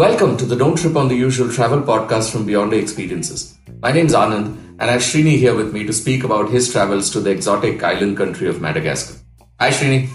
Welcome 0.00 0.38
to 0.38 0.46
the 0.46 0.56
Don't 0.56 0.78
Trip 0.78 0.96
on 0.96 1.08
the 1.08 1.14
Usual 1.14 1.52
travel 1.52 1.82
podcast 1.82 2.32
from 2.32 2.46
Beyond 2.46 2.72
the 2.72 2.78
Experiences. 2.78 3.58
My 3.82 3.92
name 3.92 4.06
is 4.06 4.14
Anand, 4.14 4.46
and 4.78 4.84
I 4.84 4.92
have 4.92 5.02
Srini 5.02 5.36
here 5.36 5.54
with 5.54 5.74
me 5.74 5.84
to 5.84 5.92
speak 5.92 6.24
about 6.24 6.48
his 6.48 6.72
travels 6.72 7.10
to 7.10 7.20
the 7.20 7.28
exotic 7.28 7.82
island 7.82 8.16
country 8.16 8.48
of 8.48 8.62
Madagascar. 8.62 9.18
Hi, 9.60 9.68
Srini. 9.68 10.08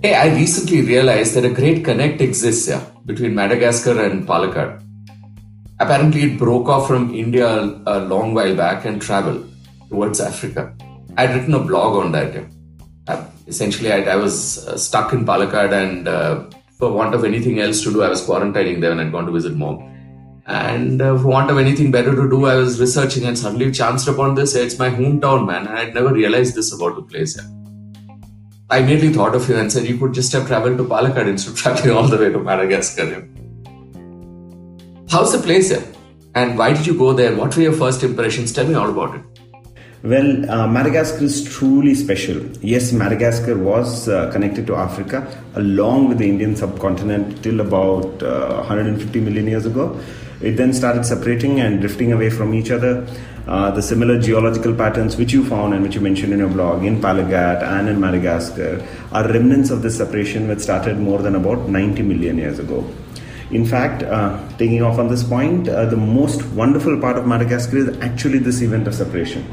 Hey, 0.00 0.14
I 0.14 0.34
recently 0.34 0.80
realized 0.80 1.34
that 1.34 1.44
a 1.44 1.50
great 1.50 1.84
connect 1.84 2.22
exists 2.22 2.66
here 2.68 2.80
between 3.04 3.34
Madagascar 3.34 4.02
and 4.02 4.26
Palakkad. 4.26 4.82
Apparently, 5.78 6.22
it 6.22 6.38
broke 6.38 6.70
off 6.70 6.88
from 6.88 7.14
India 7.14 7.46
a 7.86 8.00
long 8.00 8.32
while 8.32 8.56
back 8.56 8.86
and 8.86 9.02
traveled 9.02 9.46
towards 9.90 10.18
Africa. 10.18 10.74
I'd 11.18 11.34
written 11.34 11.52
a 11.52 11.60
blog 11.60 12.02
on 12.02 12.12
that. 12.12 12.46
Uh, 13.06 13.22
essentially, 13.46 13.92
I, 13.92 14.00
I 14.04 14.16
was 14.16 14.66
uh, 14.66 14.78
stuck 14.78 15.12
in 15.12 15.26
Palakkad 15.26 15.74
and 15.74 16.08
uh, 16.08 16.48
for 16.78 16.92
want 16.92 17.14
of 17.14 17.24
anything 17.24 17.58
else 17.58 17.82
to 17.84 17.92
do, 17.92 18.02
I 18.02 18.08
was 18.08 18.22
quarantining 18.22 18.80
there 18.80 18.92
and 18.92 19.00
I'd 19.00 19.12
gone 19.12 19.26
to 19.26 19.32
visit 19.32 19.56
mom. 19.56 19.92
And 20.46 21.02
uh, 21.02 21.18
for 21.18 21.26
want 21.26 21.50
of 21.50 21.58
anything 21.58 21.90
better 21.90 22.14
to 22.14 22.28
do, 22.30 22.46
I 22.46 22.54
was 22.56 22.78
researching 22.78 23.24
and 23.24 23.36
suddenly 23.36 23.72
chanced 23.72 24.06
upon 24.06 24.34
this. 24.34 24.54
It's 24.54 24.78
my 24.78 24.90
hometown, 24.90 25.46
man. 25.46 25.66
I'd 25.66 25.94
never 25.94 26.12
realized 26.12 26.54
this 26.54 26.72
about 26.72 26.94
the 26.94 27.02
place. 27.02 27.38
I 28.68 28.78
immediately 28.78 29.12
thought 29.12 29.34
of 29.34 29.48
you 29.48 29.56
and 29.56 29.72
said 29.72 29.86
you 29.86 29.98
could 29.98 30.12
just 30.12 30.32
have 30.32 30.46
traveled 30.46 30.78
to 30.78 30.84
Palakkad 30.84 31.28
instead 31.28 31.52
of 31.52 31.58
traveling 31.62 31.96
all 31.96 32.06
the 32.06 32.18
way 32.18 32.30
to 32.30 32.38
Madagascar. 32.38 33.28
How's 35.08 35.32
the 35.32 35.38
place 35.42 35.70
here? 35.70 35.84
And 36.34 36.58
why 36.58 36.74
did 36.74 36.86
you 36.86 36.96
go 36.96 37.12
there? 37.12 37.34
What 37.34 37.56
were 37.56 37.62
your 37.62 37.72
first 37.72 38.02
impressions? 38.02 38.52
Tell 38.52 38.66
me 38.66 38.74
all 38.74 38.90
about 38.90 39.16
it. 39.16 39.35
Well, 40.06 40.48
uh, 40.48 40.68
Madagascar 40.68 41.24
is 41.24 41.42
truly 41.52 41.92
special. 41.96 42.40
Yes, 42.62 42.92
Madagascar 42.92 43.58
was 43.58 44.08
uh, 44.08 44.30
connected 44.30 44.64
to 44.68 44.76
Africa 44.76 45.26
along 45.56 46.08
with 46.08 46.18
the 46.18 46.28
Indian 46.28 46.54
subcontinent 46.54 47.42
till 47.42 47.58
about 47.58 48.22
uh, 48.22 48.62
150 48.68 49.18
million 49.18 49.48
years 49.48 49.66
ago. 49.66 50.00
It 50.40 50.52
then 50.52 50.72
started 50.72 51.04
separating 51.04 51.58
and 51.58 51.80
drifting 51.80 52.12
away 52.12 52.30
from 52.30 52.54
each 52.54 52.70
other. 52.70 53.04
Uh, 53.48 53.72
the 53.72 53.82
similar 53.82 54.20
geological 54.20 54.76
patterns 54.76 55.16
which 55.16 55.32
you 55.32 55.44
found 55.44 55.74
and 55.74 55.82
which 55.82 55.96
you 55.96 56.00
mentioned 56.00 56.32
in 56.32 56.38
your 56.38 56.50
blog 56.50 56.84
in 56.84 57.00
Palagat 57.00 57.64
and 57.64 57.88
in 57.88 57.98
Madagascar 57.98 58.86
are 59.10 59.26
remnants 59.26 59.70
of 59.70 59.82
this 59.82 59.96
separation 59.96 60.46
which 60.46 60.60
started 60.60 61.00
more 61.00 61.18
than 61.18 61.34
about 61.34 61.68
90 61.68 62.02
million 62.02 62.38
years 62.38 62.60
ago. 62.60 62.88
In 63.50 63.66
fact, 63.66 64.04
uh, 64.04 64.38
taking 64.56 64.82
off 64.82 65.00
on 65.00 65.08
this 65.08 65.24
point, 65.24 65.68
uh, 65.68 65.86
the 65.86 65.96
most 65.96 66.44
wonderful 66.46 67.00
part 67.00 67.16
of 67.16 67.26
Madagascar 67.26 67.78
is 67.78 67.98
actually 67.98 68.38
this 68.38 68.62
event 68.62 68.86
of 68.86 68.94
separation 68.94 69.44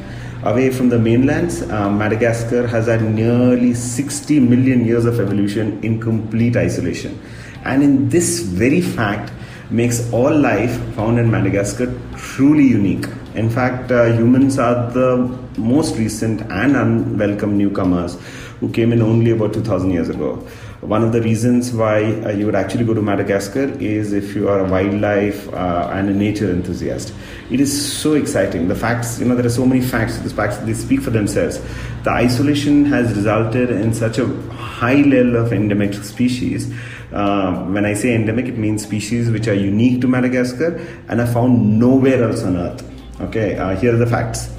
away 0.46 0.70
from 0.70 0.90
the 0.90 1.00
mainlands, 1.00 1.62
uh, 1.62 1.90
Madagascar 1.90 2.68
has 2.68 2.88
had 2.88 3.02
nearly 3.02 3.74
60 3.74 4.40
million 4.40 4.86
years 4.86 5.06
of 5.06 5.20
evolution 5.20 5.84
in 5.84 6.00
complete 6.00 6.58
isolation. 6.58 7.20
And 7.64 7.82
in 7.82 8.10
this 8.10 8.42
very 8.42 8.82
fact, 8.82 9.32
makes 9.70 10.12
all 10.12 10.36
life 10.36 10.78
found 10.96 11.18
in 11.18 11.32
Madagascar 11.32 11.98
truly 12.16 12.66
unique. 12.66 13.06
In 13.36 13.50
fact, 13.50 13.92
uh, 13.92 14.06
humans 14.06 14.60
are 14.60 14.92
the 14.92 15.38
most 15.58 15.98
recent 15.98 16.42
and 16.52 16.76
unwelcome 16.76 17.58
newcomers 17.58 18.18
who 18.60 18.72
came 18.72 18.94
in 18.94 19.02
only 19.02 19.32
about 19.32 19.54
2000 19.54 19.92
years 19.92 20.10
ago. 20.10 20.46
One 20.86 21.02
of 21.02 21.14
the 21.14 21.22
reasons 21.22 21.72
why 21.72 22.04
uh, 22.04 22.32
you 22.32 22.46
would 22.46 22.56
actually 22.56 22.84
go 22.84 22.94
to 22.94 23.02
Madagascar 23.02 23.64
is 23.80 24.12
if 24.12 24.36
you 24.36 24.50
are 24.50 24.60
a 24.60 24.70
wildlife 24.70 25.48
uh, 25.54 25.90
and 25.94 26.10
a 26.10 26.14
nature 26.14 26.52
enthusiast. 26.52 27.14
It 27.50 27.62
is 27.62 27.72
so 27.98 28.16
exciting. 28.16 28.68
The 28.68 28.76
facts, 28.76 29.18
you 29.18 29.26
know, 29.26 29.36
there 29.36 29.46
are 29.46 29.50
so 29.50 29.66
many 29.66 29.80
facts. 29.80 30.18
The 30.18 30.30
facts 30.30 30.58
they 30.58 30.74
speak 30.74 31.00
for 31.00 31.10
themselves. 31.10 31.62
The 32.04 32.10
isolation 32.12 32.84
has 32.86 33.16
resulted 33.16 33.70
in 33.70 33.94
such 33.94 34.18
a 34.18 34.28
high 34.52 35.02
level 35.04 35.38
of 35.38 35.54
endemic 35.54 35.94
species. 35.94 36.70
Uh, 37.14 37.64
when 37.68 37.86
I 37.86 37.94
say 37.94 38.14
endemic, 38.14 38.48
it 38.48 38.58
means 38.58 38.84
species 38.84 39.30
which 39.30 39.48
are 39.48 39.54
unique 39.54 40.02
to 40.02 40.08
Madagascar 40.08 40.86
and 41.08 41.22
are 41.22 41.28
found 41.28 41.80
nowhere 41.80 42.24
else 42.24 42.44
on 42.44 42.58
Earth. 42.58 42.84
Okay, 43.22 43.58
uh, 43.58 43.76
here 43.78 43.94
are 43.94 43.98
the 43.98 44.08
facts. 44.08 44.50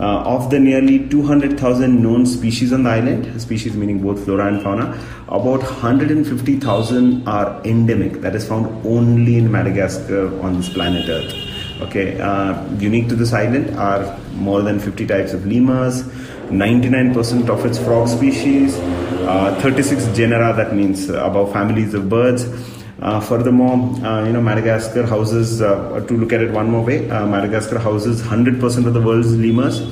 Uh, 0.00 0.22
of 0.22 0.50
the 0.50 0.58
nearly 0.58 1.08
200,000 1.08 2.02
known 2.02 2.24
species 2.26 2.72
on 2.72 2.82
the 2.82 2.90
island, 2.90 3.40
species 3.40 3.76
meaning 3.76 4.02
both 4.02 4.24
flora 4.24 4.46
and 4.46 4.62
fauna, 4.62 4.98
about 5.28 5.60
150,000 5.60 7.28
are 7.28 7.62
endemic, 7.64 8.20
that 8.20 8.34
is 8.34 8.46
found 8.48 8.66
only 8.86 9.36
in 9.36 9.50
Madagascar 9.50 10.40
on 10.40 10.56
this 10.56 10.68
planet 10.72 11.08
Earth. 11.08 11.34
Okay, 11.82 12.20
uh, 12.20 12.64
unique 12.76 13.08
to 13.08 13.16
this 13.16 13.32
island 13.32 13.76
are 13.76 14.18
more 14.34 14.62
than 14.62 14.80
50 14.80 15.06
types 15.06 15.32
of 15.34 15.46
lemurs, 15.46 16.02
99% 16.48 17.48
of 17.48 17.64
its 17.64 17.78
frog 17.78 18.08
species, 18.08 18.76
uh, 18.76 19.58
36 19.62 20.06
genera, 20.16 20.52
that 20.54 20.74
means 20.74 21.08
above 21.08 21.52
families 21.52 21.94
of 21.94 22.08
birds. 22.08 22.44
Uh, 23.02 23.18
furthermore, 23.18 23.76
uh, 24.06 24.24
you 24.24 24.32
know, 24.32 24.40
Madagascar 24.40 25.04
houses, 25.04 25.60
uh, 25.60 26.04
to 26.06 26.16
look 26.16 26.32
at 26.32 26.40
it 26.40 26.52
one 26.52 26.70
more 26.70 26.84
way, 26.84 27.00
Madagascar 27.08 27.80
houses 27.80 28.22
100% 28.22 28.86
of 28.86 28.94
the 28.94 29.00
world's 29.00 29.36
lemurs. 29.36 29.82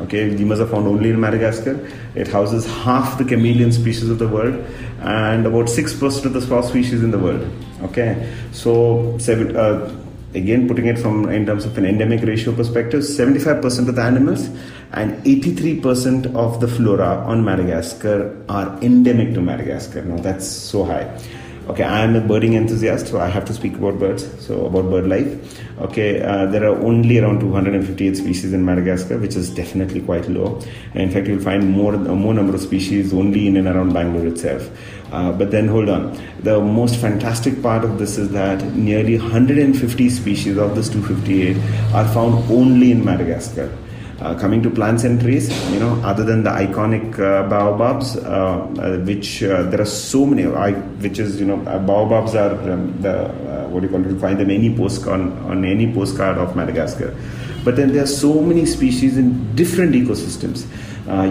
Okay, 0.00 0.30
lemurs 0.30 0.58
are 0.58 0.66
found 0.66 0.88
only 0.88 1.10
in 1.10 1.20
Madagascar. 1.20 1.78
It 2.16 2.26
houses 2.26 2.66
half 2.66 3.18
the 3.18 3.24
chameleon 3.24 3.70
species 3.70 4.10
of 4.10 4.18
the 4.18 4.26
world 4.26 4.56
and 5.00 5.46
about 5.46 5.66
6% 5.66 6.24
of 6.24 6.32
the 6.32 6.42
sloth 6.42 6.66
species 6.66 7.04
in 7.04 7.12
the 7.12 7.18
world. 7.18 7.48
Okay, 7.82 8.34
so 8.50 9.16
seven, 9.18 9.56
uh, 9.56 9.94
again 10.34 10.66
putting 10.66 10.86
it 10.86 10.98
from 10.98 11.28
in 11.28 11.46
terms 11.46 11.64
of 11.64 11.78
an 11.78 11.86
endemic 11.86 12.22
ratio 12.22 12.52
perspective 12.52 13.00
75% 13.00 13.88
of 13.88 13.94
the 13.94 14.02
animals 14.02 14.48
and 14.92 15.24
83% 15.24 16.34
of 16.34 16.60
the 16.60 16.68
flora 16.68 17.24
on 17.26 17.44
madagascar 17.44 18.44
are 18.48 18.76
endemic 18.82 19.32
to 19.34 19.40
madagascar 19.40 20.02
now 20.02 20.20
that's 20.20 20.46
so 20.46 20.84
high 20.84 21.04
okay 21.68 21.82
i 21.82 22.00
am 22.02 22.14
a 22.14 22.20
birding 22.20 22.54
enthusiast 22.54 23.08
so 23.08 23.20
i 23.20 23.28
have 23.28 23.44
to 23.44 23.52
speak 23.52 23.74
about 23.74 23.98
birds 23.98 24.24
so 24.46 24.66
about 24.66 24.90
bird 24.90 25.08
life. 25.08 25.62
Okay 25.78 26.22
uh, 26.22 26.46
there 26.46 26.64
are 26.64 26.76
only 26.88 27.18
around 27.18 27.40
258 27.40 28.16
species 28.16 28.52
in 28.52 28.64
madagascar 28.64 29.18
which 29.18 29.36
is 29.36 29.50
definitely 29.54 30.00
quite 30.00 30.26
low. 30.28 30.58
In 30.94 31.10
fact 31.10 31.26
you'll 31.28 31.42
find 31.42 31.68
more 31.70 31.92
more 31.92 32.32
number 32.32 32.54
of 32.54 32.62
species 32.62 33.12
only 33.12 33.46
in 33.46 33.56
and 33.56 33.68
around 33.68 33.92
bangalore 33.92 34.26
itself. 34.26 34.70
Uh, 35.12 35.32
but 35.32 35.50
then 35.50 35.68
hold 35.68 35.88
on. 35.88 36.18
The 36.40 36.60
most 36.60 36.96
fantastic 36.96 37.62
part 37.62 37.84
of 37.84 37.98
this 37.98 38.16
is 38.16 38.30
that 38.30 38.64
nearly 38.74 39.18
150 39.18 40.08
species 40.10 40.56
of 40.56 40.74
this 40.74 40.88
258 40.88 41.56
are 41.94 42.08
found 42.14 42.50
only 42.50 42.90
in 42.90 43.04
madagascar 43.04 43.70
uh, 44.20 44.34
coming 44.38 44.62
to 44.62 44.70
plants 44.70 45.04
and 45.04 45.20
trees, 45.20 45.48
you 45.72 45.78
know, 45.78 46.00
other 46.02 46.24
than 46.24 46.42
the 46.42 46.50
iconic 46.50 47.18
uh, 47.18 47.48
baobabs, 47.48 48.16
uh, 48.16 48.66
uh 48.80 48.98
which 49.04 49.42
uh, 49.42 49.62
there 49.64 49.80
are 49.80 49.84
so 49.84 50.24
many, 50.24 50.46
I, 50.46 50.72
which 50.72 51.18
is, 51.18 51.38
you 51.38 51.46
know, 51.46 51.60
uh, 51.66 51.78
baobabs 51.78 52.34
are 52.34 52.54
um, 52.70 53.00
the, 53.00 53.28
what 53.68 53.80
do 53.80 53.86
you 53.86 53.92
call 53.92 54.04
it, 54.04 54.10
you 54.10 54.18
find 54.18 54.38
them 54.38 54.50
any 54.50 54.74
postcard, 54.74 55.20
on 55.20 55.64
any 55.64 55.92
postcard 55.92 56.38
of 56.38 56.56
Madagascar. 56.56 57.14
But 57.64 57.76
then 57.76 57.92
there 57.92 58.04
are 58.04 58.06
so 58.06 58.40
many 58.40 58.64
species 58.64 59.18
in 59.18 59.54
different 59.54 59.92
ecosystems. 59.92 60.66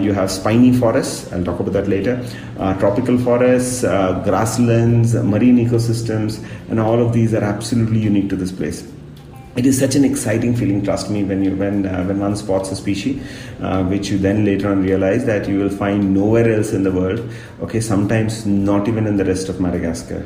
you 0.02 0.12
have 0.12 0.30
spiny 0.30 0.72
forests, 0.72 1.32
I'll 1.32 1.44
talk 1.44 1.60
about 1.60 1.72
that 1.72 1.88
later, 1.88 2.22
tropical 2.78 3.18
forests, 3.18 3.80
grasslands, 3.80 5.14
marine 5.14 5.56
ecosystems, 5.58 6.44
and 6.68 6.78
all 6.78 7.00
of 7.00 7.14
these 7.14 7.32
are 7.32 7.42
absolutely 7.42 8.00
unique 8.00 8.28
to 8.28 8.36
this 8.36 8.52
place 8.52 8.86
it 9.56 9.64
is 9.64 9.78
such 9.78 9.94
an 9.94 10.04
exciting 10.04 10.54
feeling 10.54 10.82
trust 10.84 11.10
me 11.10 11.24
when 11.24 11.42
you 11.42 11.56
when 11.56 11.86
uh, 11.86 12.04
when 12.04 12.18
one 12.20 12.36
spots 12.36 12.70
a 12.70 12.76
species 12.76 13.22
uh, 13.60 13.82
which 13.84 14.10
you 14.10 14.18
then 14.18 14.44
later 14.44 14.70
on 14.70 14.82
realize 14.82 15.24
that 15.24 15.48
you 15.48 15.58
will 15.58 15.74
find 15.84 16.12
nowhere 16.12 16.52
else 16.52 16.72
in 16.72 16.82
the 16.82 16.92
world 16.92 17.20
okay 17.60 17.80
sometimes 17.80 18.44
not 18.44 18.86
even 18.88 19.06
in 19.06 19.16
the 19.16 19.24
rest 19.24 19.48
of 19.48 19.60
madagascar 19.60 20.22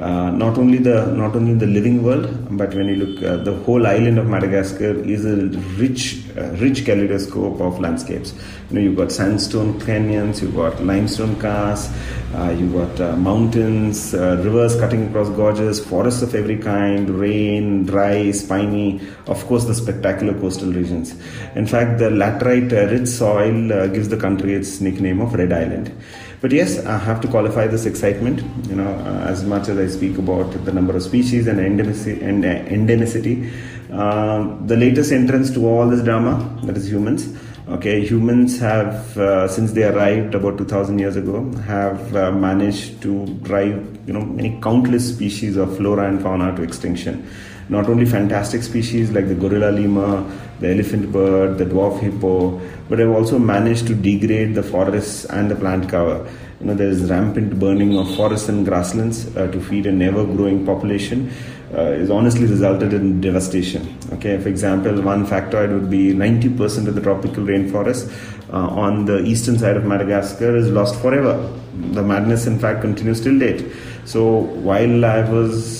uh, 0.00 0.30
not 0.30 0.56
only 0.56 0.78
the 0.78 1.06
not 1.14 1.36
only 1.36 1.52
the 1.52 1.66
living 1.66 2.02
world, 2.02 2.26
but 2.56 2.74
when 2.74 2.88
you 2.88 2.96
look, 2.96 3.22
uh, 3.22 3.36
the 3.36 3.54
whole 3.64 3.86
island 3.86 4.18
of 4.18 4.26
Madagascar 4.26 4.92
is 5.04 5.26
a 5.26 5.36
rich, 5.76 6.22
uh, 6.38 6.44
rich 6.52 6.86
kaleidoscope 6.86 7.60
of 7.60 7.78
landscapes. 7.80 8.32
You 8.70 8.76
know, 8.76 8.80
you've 8.80 8.96
got 8.96 9.12
sandstone 9.12 9.78
canyons, 9.80 10.40
you've 10.40 10.56
got 10.56 10.82
limestone 10.82 11.36
karst, 11.36 11.92
uh, 12.34 12.50
you've 12.50 12.72
got 12.72 12.98
uh, 12.98 13.14
mountains, 13.16 14.14
rivers 14.14 14.74
cutting 14.76 15.08
across 15.08 15.28
gorges, 15.30 15.84
forests 15.84 16.22
of 16.22 16.34
every 16.34 16.56
kind, 16.56 17.10
rain, 17.10 17.84
dry, 17.84 18.30
spiny. 18.30 19.02
Of 19.26 19.44
course, 19.46 19.66
the 19.66 19.74
spectacular 19.74 20.32
coastal 20.32 20.72
regions. 20.72 21.14
In 21.56 21.66
fact, 21.66 21.98
the 21.98 22.08
laterite 22.08 22.72
rich 22.90 23.08
soil 23.08 23.88
gives 23.88 24.08
the 24.08 24.16
country 24.16 24.54
its 24.54 24.80
nickname 24.80 25.20
of 25.20 25.34
Red 25.34 25.52
Island. 25.52 25.94
But 26.40 26.52
yes, 26.52 26.84
I 26.86 26.96
have 26.96 27.20
to 27.20 27.28
qualify 27.28 27.66
this 27.66 27.84
excitement. 27.84 28.42
You 28.68 28.76
know, 28.76 28.88
uh, 28.88 29.26
as 29.28 29.44
much 29.44 29.68
as 29.68 29.76
I 29.76 29.86
speak 29.88 30.16
about 30.16 30.52
the 30.64 30.72
number 30.72 30.96
of 30.96 31.02
species 31.02 31.46
and 31.46 31.58
endemicity, 31.58 32.22
and, 32.22 32.44
uh, 32.44 32.48
endemicity 32.48 33.52
uh, 33.92 34.56
the 34.66 34.76
latest 34.76 35.12
entrance 35.12 35.50
to 35.50 35.66
all 35.66 35.88
this 35.88 36.02
drama, 36.02 36.58
that 36.62 36.76
is 36.76 36.90
humans. 36.90 37.36
Okay, 37.68 38.04
humans 38.04 38.58
have, 38.58 39.16
uh, 39.18 39.46
since 39.48 39.72
they 39.72 39.84
arrived 39.84 40.34
about 40.34 40.58
2,000 40.58 40.98
years 40.98 41.16
ago, 41.16 41.52
have 41.66 42.16
uh, 42.16 42.32
managed 42.32 43.02
to 43.02 43.26
drive, 43.42 43.98
you 44.06 44.12
know, 44.12 44.22
many 44.22 44.58
countless 44.60 45.08
species 45.14 45.56
of 45.56 45.76
flora 45.76 46.08
and 46.08 46.22
fauna 46.22 46.54
to 46.56 46.62
extinction. 46.62 47.28
Not 47.70 47.88
only 47.88 48.04
fantastic 48.04 48.62
species 48.62 49.12
like 49.12 49.28
the 49.28 49.34
gorilla 49.34 49.70
lemur, 49.70 50.24
the 50.58 50.68
elephant 50.68 51.10
bird, 51.12 51.56
the 51.56 51.64
dwarf 51.64 52.00
hippo, 52.00 52.60
but 52.88 52.98
have 52.98 53.10
also 53.10 53.38
managed 53.38 53.86
to 53.86 53.94
degrade 53.94 54.54
the 54.54 54.62
forests 54.62 55.24
and 55.26 55.50
the 55.50 55.54
plant 55.54 55.88
cover. 55.88 56.28
You 56.60 56.66
know, 56.66 56.74
there 56.74 56.88
is 56.88 57.08
rampant 57.08 57.58
burning 57.58 57.96
of 57.96 58.14
forests 58.16 58.48
and 58.48 58.66
grasslands 58.66 59.34
uh, 59.36 59.46
to 59.52 59.60
feed 59.60 59.86
an 59.86 60.02
ever-growing 60.02 60.66
population. 60.66 61.32
Uh, 61.72 61.82
is 62.02 62.10
honestly 62.10 62.46
resulted 62.46 62.92
in 62.92 63.20
devastation. 63.20 63.96
Okay, 64.14 64.40
for 64.40 64.48
example, 64.48 65.00
one 65.02 65.24
factoid 65.24 65.72
would 65.72 65.88
be 65.88 66.12
90% 66.12 66.88
of 66.88 66.96
the 66.96 67.00
tropical 67.00 67.44
rainforest 67.44 68.10
uh, 68.52 68.56
on 68.56 69.04
the 69.04 69.20
eastern 69.20 69.56
side 69.56 69.76
of 69.76 69.84
Madagascar 69.84 70.56
is 70.56 70.68
lost 70.68 71.00
forever. 71.00 71.48
The 71.92 72.02
madness, 72.02 72.48
in 72.48 72.58
fact, 72.58 72.80
continues 72.80 73.20
till 73.20 73.38
date. 73.38 73.64
So 74.04 74.38
while 74.66 75.04
I 75.04 75.20
was 75.30 75.79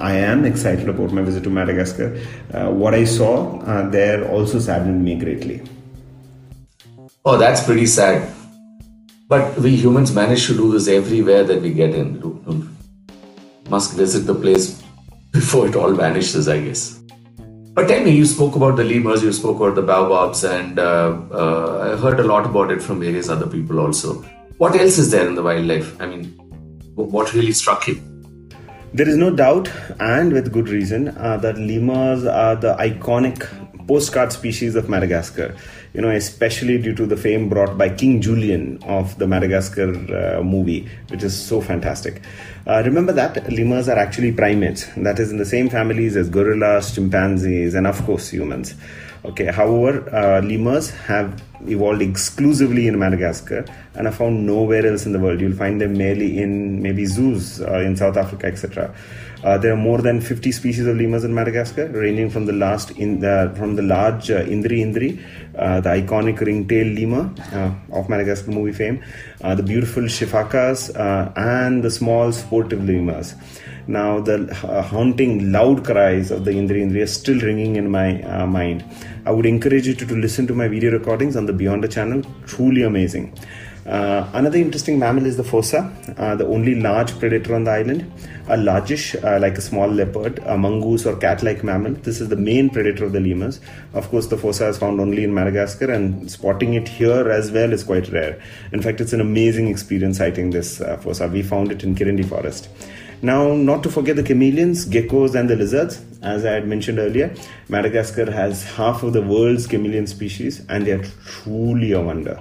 I 0.00 0.16
am 0.16 0.44
excited 0.44 0.88
about 0.88 1.12
my 1.12 1.22
visit 1.22 1.44
to 1.44 1.50
Madagascar. 1.50 2.20
Uh, 2.52 2.70
what 2.70 2.94
I 2.94 3.04
saw 3.04 3.60
uh, 3.60 3.88
there 3.90 4.28
also 4.28 4.58
saddened 4.58 5.04
me 5.04 5.14
greatly. 5.14 5.62
Oh, 7.24 7.36
that's 7.38 7.64
pretty 7.64 7.86
sad. 7.86 8.32
But 9.28 9.58
we 9.58 9.76
humans 9.76 10.14
manage 10.14 10.46
to 10.48 10.54
do 10.54 10.72
this 10.72 10.88
everywhere 10.88 11.44
that 11.44 11.62
we 11.62 11.72
get 11.72 11.94
in. 11.94 12.20
Must 13.70 13.96
visit 13.96 14.26
the 14.26 14.34
place 14.34 14.82
before 15.32 15.68
it 15.68 15.76
all 15.76 15.92
vanishes, 15.92 16.48
I 16.48 16.60
guess. 16.60 17.00
But 17.72 17.88
tell 17.88 18.04
me, 18.04 18.10
you 18.10 18.24
spoke 18.24 18.56
about 18.56 18.76
the 18.76 18.84
lemurs, 18.84 19.22
you 19.22 19.32
spoke 19.32 19.56
about 19.56 19.74
the 19.74 19.82
baobabs, 19.82 20.44
and 20.44 20.78
uh, 20.78 21.18
uh, 21.32 21.94
I 21.94 22.00
heard 22.00 22.20
a 22.20 22.24
lot 22.24 22.46
about 22.46 22.70
it 22.70 22.82
from 22.82 23.00
various 23.00 23.28
other 23.28 23.46
people 23.46 23.80
also. 23.80 24.22
What 24.58 24.76
else 24.76 24.98
is 24.98 25.10
there 25.10 25.26
in 25.26 25.34
the 25.34 25.42
wildlife? 25.42 26.00
I 26.00 26.06
mean, 26.06 26.26
what 26.94 27.32
really 27.34 27.52
struck 27.52 27.88
you? 27.88 28.13
There 28.94 29.08
is 29.08 29.16
no 29.16 29.34
doubt, 29.34 29.68
and 29.98 30.32
with 30.32 30.52
good 30.52 30.68
reason, 30.68 31.08
uh, 31.08 31.36
that 31.38 31.58
lemurs 31.58 32.24
are 32.24 32.54
the 32.54 32.76
iconic 32.76 33.44
postcard 33.88 34.32
species 34.32 34.76
of 34.76 34.88
Madagascar. 34.88 35.56
You 35.94 36.00
know, 36.00 36.10
especially 36.10 36.78
due 36.78 36.94
to 36.94 37.04
the 37.04 37.16
fame 37.16 37.48
brought 37.48 37.76
by 37.76 37.88
King 37.88 38.20
Julien 38.20 38.80
of 38.84 39.18
the 39.18 39.26
Madagascar 39.26 39.90
uh, 39.90 40.44
movie, 40.44 40.88
which 41.08 41.24
is 41.24 41.36
so 41.36 41.60
fantastic. 41.60 42.22
Uh, 42.68 42.84
remember 42.84 43.12
that 43.12 43.52
lemurs 43.52 43.88
are 43.88 43.98
actually 43.98 44.30
primates, 44.30 44.86
that 44.96 45.18
is, 45.18 45.32
in 45.32 45.38
the 45.38 45.44
same 45.44 45.68
families 45.68 46.14
as 46.14 46.28
gorillas, 46.28 46.94
chimpanzees, 46.94 47.74
and 47.74 47.88
of 47.88 48.00
course 48.04 48.28
humans. 48.28 48.76
Okay, 49.24 49.46
however, 49.46 50.14
uh, 50.14 50.42
lemurs 50.42 50.90
have 50.90 51.42
evolved 51.66 52.02
exclusively 52.02 52.86
in 52.88 52.98
Madagascar 52.98 53.64
and 53.94 54.06
are 54.06 54.12
found 54.12 54.44
nowhere 54.46 54.86
else 54.86 55.06
in 55.06 55.12
the 55.12 55.18
world. 55.18 55.40
You'll 55.40 55.56
find 55.56 55.80
them 55.80 55.96
merely 55.96 56.42
in 56.42 56.82
maybe 56.82 57.06
zoos 57.06 57.62
uh, 57.62 57.78
in 57.78 57.96
South 57.96 58.18
Africa, 58.18 58.46
etc. 58.46 58.94
Uh, 59.44 59.58
there 59.58 59.74
are 59.74 59.76
more 59.76 59.98
than 59.98 60.22
50 60.22 60.50
species 60.52 60.86
of 60.86 60.96
lemurs 60.96 61.22
in 61.22 61.34
Madagascar, 61.34 61.88
ranging 61.88 62.30
from 62.30 62.46
the 62.46 62.52
last 62.52 62.92
in 62.92 63.20
the, 63.20 63.52
from 63.56 63.76
the 63.76 63.82
large 63.82 64.30
uh, 64.30 64.42
Indri 64.44 64.78
Indri, 64.80 65.22
uh, 65.58 65.80
the 65.82 65.90
iconic 65.90 66.40
ring-tailed 66.40 66.98
lemur 66.98 67.30
uh, 67.52 67.74
of 67.92 68.08
Madagascar 68.08 68.50
movie 68.50 68.72
fame, 68.72 69.04
uh, 69.42 69.54
the 69.54 69.62
beautiful 69.62 70.04
sifakas, 70.04 70.98
uh, 70.98 71.30
and 71.36 71.84
the 71.84 71.90
small 71.90 72.32
sportive 72.32 72.82
lemurs. 72.84 73.34
Now, 73.86 74.18
the 74.18 74.54
haunting 74.88 75.52
loud 75.52 75.84
cries 75.84 76.30
of 76.30 76.46
the 76.46 76.52
Indri 76.52 76.82
Indri 76.82 77.02
are 77.02 77.06
still 77.06 77.38
ringing 77.38 77.76
in 77.76 77.90
my 77.90 78.46
mind. 78.46 78.82
I 79.26 79.30
would 79.30 79.44
encourage 79.44 79.86
you 79.86 79.94
to, 79.94 80.06
to 80.06 80.16
listen 80.16 80.46
to 80.46 80.54
my 80.54 80.68
video 80.68 80.90
recordings 80.90 81.36
on 81.36 81.44
the 81.44 81.52
Beyond 81.52 81.84
the 81.84 81.88
channel. 81.88 82.22
Truly 82.46 82.82
amazing. 82.82 83.36
Uh, 83.86 84.26
another 84.32 84.56
interesting 84.56 84.98
mammal 84.98 85.26
is 85.26 85.36
the 85.36 85.44
fossa, 85.44 85.92
uh, 86.16 86.34
the 86.34 86.46
only 86.46 86.74
large 86.74 87.18
predator 87.18 87.54
on 87.54 87.64
the 87.64 87.70
island. 87.70 88.10
A 88.48 88.56
largish, 88.56 89.14
uh, 89.16 89.38
like 89.40 89.58
a 89.58 89.60
small 89.60 89.88
leopard, 89.88 90.38
a 90.46 90.56
mongoose 90.56 91.06
or 91.06 91.16
cat-like 91.16 91.62
mammal. 91.62 91.92
This 91.92 92.20
is 92.20 92.28
the 92.28 92.36
main 92.36 92.70
predator 92.70 93.04
of 93.04 93.12
the 93.12 93.20
lemurs. 93.20 93.60
Of 93.92 94.08
course, 94.10 94.26
the 94.28 94.38
fossa 94.38 94.68
is 94.68 94.78
found 94.78 95.00
only 95.00 95.24
in 95.24 95.34
Madagascar, 95.34 95.90
and 95.90 96.30
spotting 96.30 96.74
it 96.74 96.88
here 96.88 97.30
as 97.30 97.50
well 97.50 97.72
is 97.72 97.84
quite 97.84 98.10
rare. 98.10 98.40
In 98.72 98.80
fact, 98.80 99.00
it's 99.00 99.12
an 99.12 99.20
amazing 99.20 99.68
experience 99.68 100.18
sighting 100.18 100.50
this 100.50 100.80
uh, 100.80 100.96
fossa. 100.98 101.28
We 101.28 101.42
found 101.42 101.70
it 101.70 101.84
in 101.84 101.94
Kirindy 101.94 102.26
Forest. 102.26 102.68
Now, 103.22 103.54
not 103.54 103.82
to 103.84 103.90
forget 103.90 104.16
the 104.16 104.22
chameleons, 104.22 104.86
geckos, 104.86 105.34
and 105.34 105.48
the 105.48 105.56
lizards. 105.56 106.02
As 106.22 106.44
I 106.44 106.52
had 106.52 106.66
mentioned 106.66 106.98
earlier, 106.98 107.34
Madagascar 107.68 108.30
has 108.30 108.64
half 108.64 109.02
of 109.02 109.14
the 109.14 109.22
world's 109.22 109.66
chameleon 109.66 110.06
species, 110.06 110.62
and 110.68 110.86
they 110.86 110.92
are 110.92 111.04
truly 111.24 111.92
a 111.92 112.00
wonder. 112.00 112.38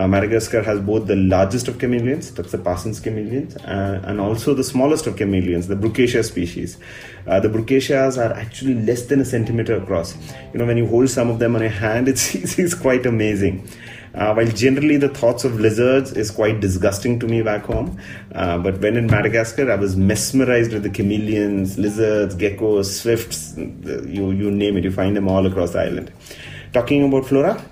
Uh, 0.00 0.08
Madagascar 0.08 0.62
has 0.62 0.80
both 0.80 1.06
the 1.08 1.16
largest 1.16 1.68
of 1.68 1.78
chameleons, 1.78 2.30
that's 2.30 2.52
the 2.52 2.56
Parsons 2.56 3.00
chameleons, 3.00 3.54
uh, 3.58 4.00
and 4.04 4.18
also 4.18 4.54
the 4.54 4.64
smallest 4.64 5.06
of 5.06 5.14
chameleons, 5.18 5.68
the 5.68 5.74
Brookesia 5.74 6.24
species. 6.24 6.78
Uh, 7.26 7.38
the 7.38 7.48
Brookesias 7.48 8.16
are 8.16 8.32
actually 8.32 8.72
less 8.72 9.04
than 9.04 9.20
a 9.20 9.26
centimeter 9.26 9.76
across. 9.76 10.16
You 10.54 10.58
know, 10.58 10.64
when 10.64 10.78
you 10.78 10.86
hold 10.86 11.10
some 11.10 11.28
of 11.28 11.38
them 11.38 11.54
on 11.54 11.60
your 11.60 11.70
hand, 11.70 12.08
it's, 12.12 12.34
it's 12.58 12.72
quite 12.72 13.04
amazing. 13.04 13.68
Uh, 14.14 14.32
while 14.32 14.46
generally 14.46 14.96
the 14.96 15.10
thoughts 15.10 15.44
of 15.44 15.60
lizards 15.60 16.12
is 16.12 16.30
quite 16.30 16.60
disgusting 16.60 17.20
to 17.20 17.26
me 17.26 17.42
back 17.42 17.66
home, 17.66 18.00
uh, 18.34 18.56
but 18.56 18.80
when 18.80 18.96
in 18.96 19.06
Madagascar, 19.06 19.70
I 19.70 19.74
was 19.74 19.96
mesmerized 19.96 20.72
with 20.72 20.82
the 20.82 20.90
chameleons, 20.90 21.78
lizards, 21.78 22.34
geckos, 22.36 22.86
swifts, 22.86 23.54
you, 23.58 24.30
you 24.30 24.50
name 24.50 24.78
it, 24.78 24.84
you 24.84 24.92
find 24.92 25.14
them 25.14 25.28
all 25.28 25.46
across 25.46 25.72
the 25.72 25.80
island. 25.80 26.10
Talking 26.72 27.06
about 27.06 27.26
flora, 27.26 27.62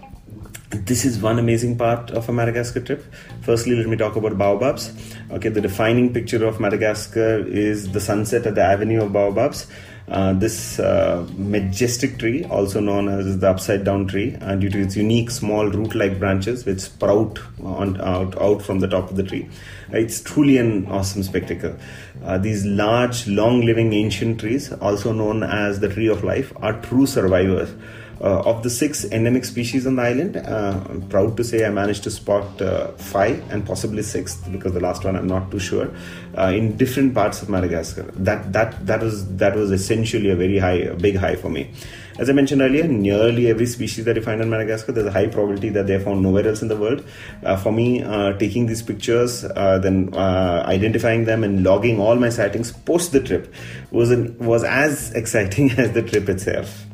this 0.70 1.04
is 1.04 1.18
one 1.18 1.38
amazing 1.38 1.78
part 1.78 2.10
of 2.10 2.28
a 2.28 2.32
Madagascar 2.32 2.80
trip. 2.80 3.04
Firstly, 3.40 3.74
let 3.74 3.86
me 3.86 3.96
talk 3.96 4.16
about 4.16 4.36
baobabs. 4.36 4.92
Okay, 5.30 5.48
the 5.48 5.60
defining 5.60 6.12
picture 6.12 6.44
of 6.46 6.60
Madagascar 6.60 7.38
is 7.46 7.92
the 7.92 8.00
sunset 8.00 8.46
at 8.46 8.54
the 8.54 8.62
Avenue 8.62 9.02
of 9.02 9.12
Baobabs. 9.12 9.66
Uh, 10.08 10.32
this 10.32 10.78
uh, 10.78 11.26
majestic 11.36 12.18
tree, 12.18 12.42
also 12.44 12.80
known 12.80 13.08
as 13.08 13.38
the 13.38 13.50
upside 13.50 13.84
down 13.84 14.06
tree, 14.06 14.36
uh, 14.40 14.56
due 14.56 14.70
to 14.70 14.80
its 14.80 14.96
unique 14.96 15.30
small 15.30 15.68
root 15.68 15.94
like 15.94 16.18
branches 16.18 16.64
which 16.64 16.80
sprout 16.80 17.38
on, 17.62 18.00
out, 18.00 18.40
out 18.40 18.62
from 18.62 18.80
the 18.80 18.88
top 18.88 19.10
of 19.10 19.16
the 19.16 19.22
tree. 19.22 19.48
It's 19.90 20.22
truly 20.22 20.56
an 20.56 20.86
awesome 20.86 21.22
spectacle. 21.22 21.76
Uh, 22.24 22.38
these 22.38 22.64
large, 22.64 23.26
long 23.26 23.60
living 23.60 23.92
ancient 23.92 24.40
trees, 24.40 24.72
also 24.72 25.12
known 25.12 25.42
as 25.42 25.80
the 25.80 25.88
tree 25.90 26.08
of 26.08 26.24
life, 26.24 26.54
are 26.56 26.80
true 26.80 27.06
survivors 27.06 27.68
uh, 27.70 27.74
of 28.20 28.62
the 28.62 28.70
six 28.70 29.04
endemic 29.04 29.44
species 29.44 29.86
on 29.86 29.96
the 29.96 30.02
island, 30.02 30.36
uh, 30.36 30.80
I'm 30.88 31.08
proud 31.08 31.36
to 31.36 31.44
say 31.44 31.64
I 31.64 31.70
managed 31.70 32.02
to 32.04 32.10
spot 32.10 32.60
uh, 32.60 32.88
five 32.92 33.42
and 33.50 33.64
possibly 33.64 34.02
sixth 34.02 34.50
because 34.50 34.72
the 34.72 34.80
last 34.80 35.04
one 35.04 35.16
I'm 35.16 35.28
not 35.28 35.50
too 35.50 35.58
sure 35.58 35.90
uh, 36.36 36.52
in 36.54 36.76
different 36.76 37.14
parts 37.14 37.42
of 37.42 37.48
Madagascar. 37.48 38.02
That 38.14 38.52
that 38.52 38.86
that 38.86 39.02
was 39.02 39.36
that 39.36 39.54
was 39.54 39.70
essentially 39.70 40.30
a 40.30 40.36
very 40.36 40.58
high, 40.58 40.80
a 40.94 40.94
big 40.94 41.16
high 41.16 41.36
for 41.36 41.48
me. 41.48 41.70
As 42.18 42.28
I 42.28 42.32
mentioned 42.32 42.60
earlier, 42.60 42.88
nearly 42.88 43.48
every 43.48 43.66
species 43.66 44.04
that 44.06 44.16
you 44.16 44.22
find 44.22 44.40
in 44.40 44.50
Madagascar, 44.50 44.90
there's 44.90 45.06
a 45.06 45.12
high 45.12 45.28
probability 45.28 45.68
that 45.68 45.86
they're 45.86 46.00
found 46.00 46.20
nowhere 46.20 46.48
else 46.48 46.62
in 46.62 46.66
the 46.66 46.76
world. 46.76 47.04
Uh, 47.44 47.56
for 47.56 47.70
me, 47.70 48.02
uh, 48.02 48.32
taking 48.38 48.66
these 48.66 48.82
pictures, 48.82 49.42
then 49.42 50.12
identifying 50.16 51.26
them 51.26 51.44
and 51.44 51.62
logging 51.62 52.00
all 52.00 52.16
my 52.16 52.28
sightings 52.28 52.72
post 52.72 53.12
the 53.12 53.20
trip 53.20 53.54
was 53.92 54.10
an, 54.10 54.36
was 54.38 54.64
as 54.64 55.12
exciting 55.14 55.70
as 55.72 55.92
the 55.92 56.02
trip 56.02 56.28
itself. 56.28 56.87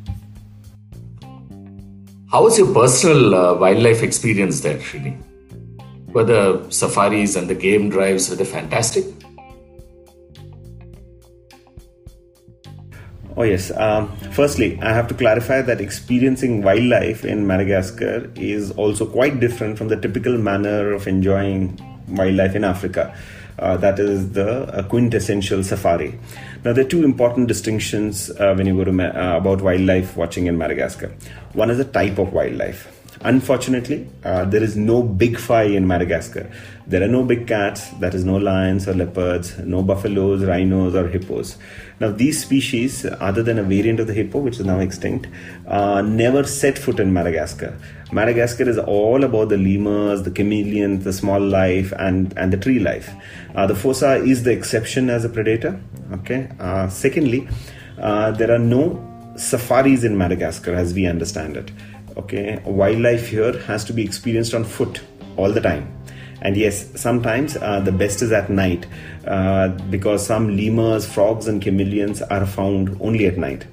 How 2.35 2.43
was 2.43 2.57
your 2.57 2.73
personal 2.73 3.33
uh, 3.33 3.53
wildlife 3.53 4.03
experience 4.03 4.59
there, 4.59 4.77
Srini? 4.79 5.15
Were 6.11 6.25
the 6.25 6.69
safaris 6.69 7.37
and 7.37 7.49
the 7.49 7.55
game 7.55 7.89
drives 7.89 8.29
were 8.29 8.35
they 8.35 8.43
fantastic? 8.43 9.05
Oh 13.37 13.43
yes. 13.43 13.71
Um, 13.77 14.13
firstly, 14.33 14.77
I 14.81 14.91
have 14.91 15.07
to 15.07 15.13
clarify 15.13 15.61
that 15.61 15.79
experiencing 15.79 16.61
wildlife 16.61 17.23
in 17.23 17.47
Madagascar 17.47 18.29
is 18.35 18.71
also 18.71 19.05
quite 19.05 19.39
different 19.39 19.77
from 19.77 19.87
the 19.87 19.95
typical 19.95 20.37
manner 20.37 20.91
of 20.91 21.07
enjoying 21.07 21.79
wildlife 22.09 22.53
in 22.53 22.65
Africa. 22.65 23.17
Uh, 23.57 23.77
that 23.77 23.99
is 23.99 24.31
the 24.33 24.63
uh, 24.63 24.83
quintessential 24.83 25.63
safari. 25.63 26.19
Now, 26.63 26.73
there 26.73 26.85
are 26.85 26.89
two 26.89 27.03
important 27.03 27.47
distinctions 27.47 28.29
uh, 28.31 28.53
when 28.53 28.67
you 28.67 28.75
go 28.75 28.83
to 28.83 28.91
ma- 28.91 29.03
uh, 29.03 29.37
about 29.37 29.61
wildlife 29.61 30.17
watching 30.17 30.47
in 30.47 30.57
Madagascar. 30.57 31.13
One 31.53 31.69
is 31.69 31.77
the 31.77 31.85
type 31.85 32.17
of 32.17 32.33
wildlife. 32.33 32.94
Unfortunately, 33.25 34.07
uh, 34.23 34.45
there 34.45 34.61
is 34.61 34.77
no 34.77 35.01
big 35.01 35.39
five 35.39 35.71
in 35.71 35.87
Madagascar. 35.87 36.47
There 36.85 37.01
are 37.01 37.07
no 37.07 37.23
big 37.23 37.47
cats, 37.47 37.89
that 37.99 38.13
is, 38.13 38.23
no 38.23 38.37
lions 38.37 38.87
or 38.87 38.93
leopards, 38.93 39.57
no 39.57 39.81
buffaloes, 39.81 40.43
rhinos, 40.43 40.93
or 40.93 41.07
hippos. 41.07 41.57
Now, 41.99 42.11
these 42.11 42.39
species, 42.39 43.03
other 43.19 43.41
than 43.41 43.57
a 43.57 43.63
variant 43.63 43.99
of 43.99 44.05
the 44.05 44.13
hippo, 44.13 44.37
which 44.37 44.59
is 44.59 44.65
now 44.67 44.77
extinct, 44.77 45.27
uh, 45.65 46.03
never 46.03 46.43
set 46.43 46.77
foot 46.77 46.99
in 46.99 47.13
Madagascar. 47.13 47.75
Madagascar 48.11 48.69
is 48.69 48.77
all 48.77 49.23
about 49.23 49.49
the 49.49 49.57
lemurs, 49.57 50.21
the 50.21 50.29
chameleons, 50.29 51.03
the 51.03 51.13
small 51.13 51.39
life, 51.39 51.93
and, 51.97 52.31
and 52.37 52.53
the 52.53 52.57
tree 52.57 52.77
life. 52.77 53.11
Uh, 53.55 53.65
the 53.65 53.73
fossa 53.73 54.17
is 54.17 54.43
the 54.43 54.51
exception 54.51 55.09
as 55.09 55.25
a 55.25 55.29
predator. 55.29 55.81
Okay. 56.13 56.47
Uh, 56.59 56.87
secondly, 56.89 57.49
uh, 57.97 58.29
there 58.33 58.51
are 58.51 58.59
no 58.59 59.01
safaris 59.35 60.03
in 60.03 60.15
Madagascar 60.15 60.75
as 60.75 60.93
we 60.93 61.07
understand 61.07 61.57
it. 61.57 61.71
Okay, 62.17 62.61
wildlife 62.65 63.27
here 63.27 63.59
has 63.63 63.83
to 63.85 63.93
be 63.93 64.03
experienced 64.03 64.53
on 64.53 64.63
foot 64.63 65.01
all 65.37 65.51
the 65.51 65.61
time 65.61 65.95
And 66.41 66.55
yes, 66.55 66.89
sometimes 66.99 67.57
uh, 67.57 67.79
the 67.79 67.91
best 67.91 68.21
is 68.21 68.31
at 68.31 68.49
night 68.49 68.85
uh, 69.25 69.69
because 69.89 70.25
some 70.25 70.55
lemurs, 70.55 71.11
frogs, 71.11 71.47
and 71.47 71.59
chameleons 71.61 72.21
are 72.21 72.45
found 72.45 72.95
only 73.01 73.25
at 73.25 73.37
night. 73.37 73.65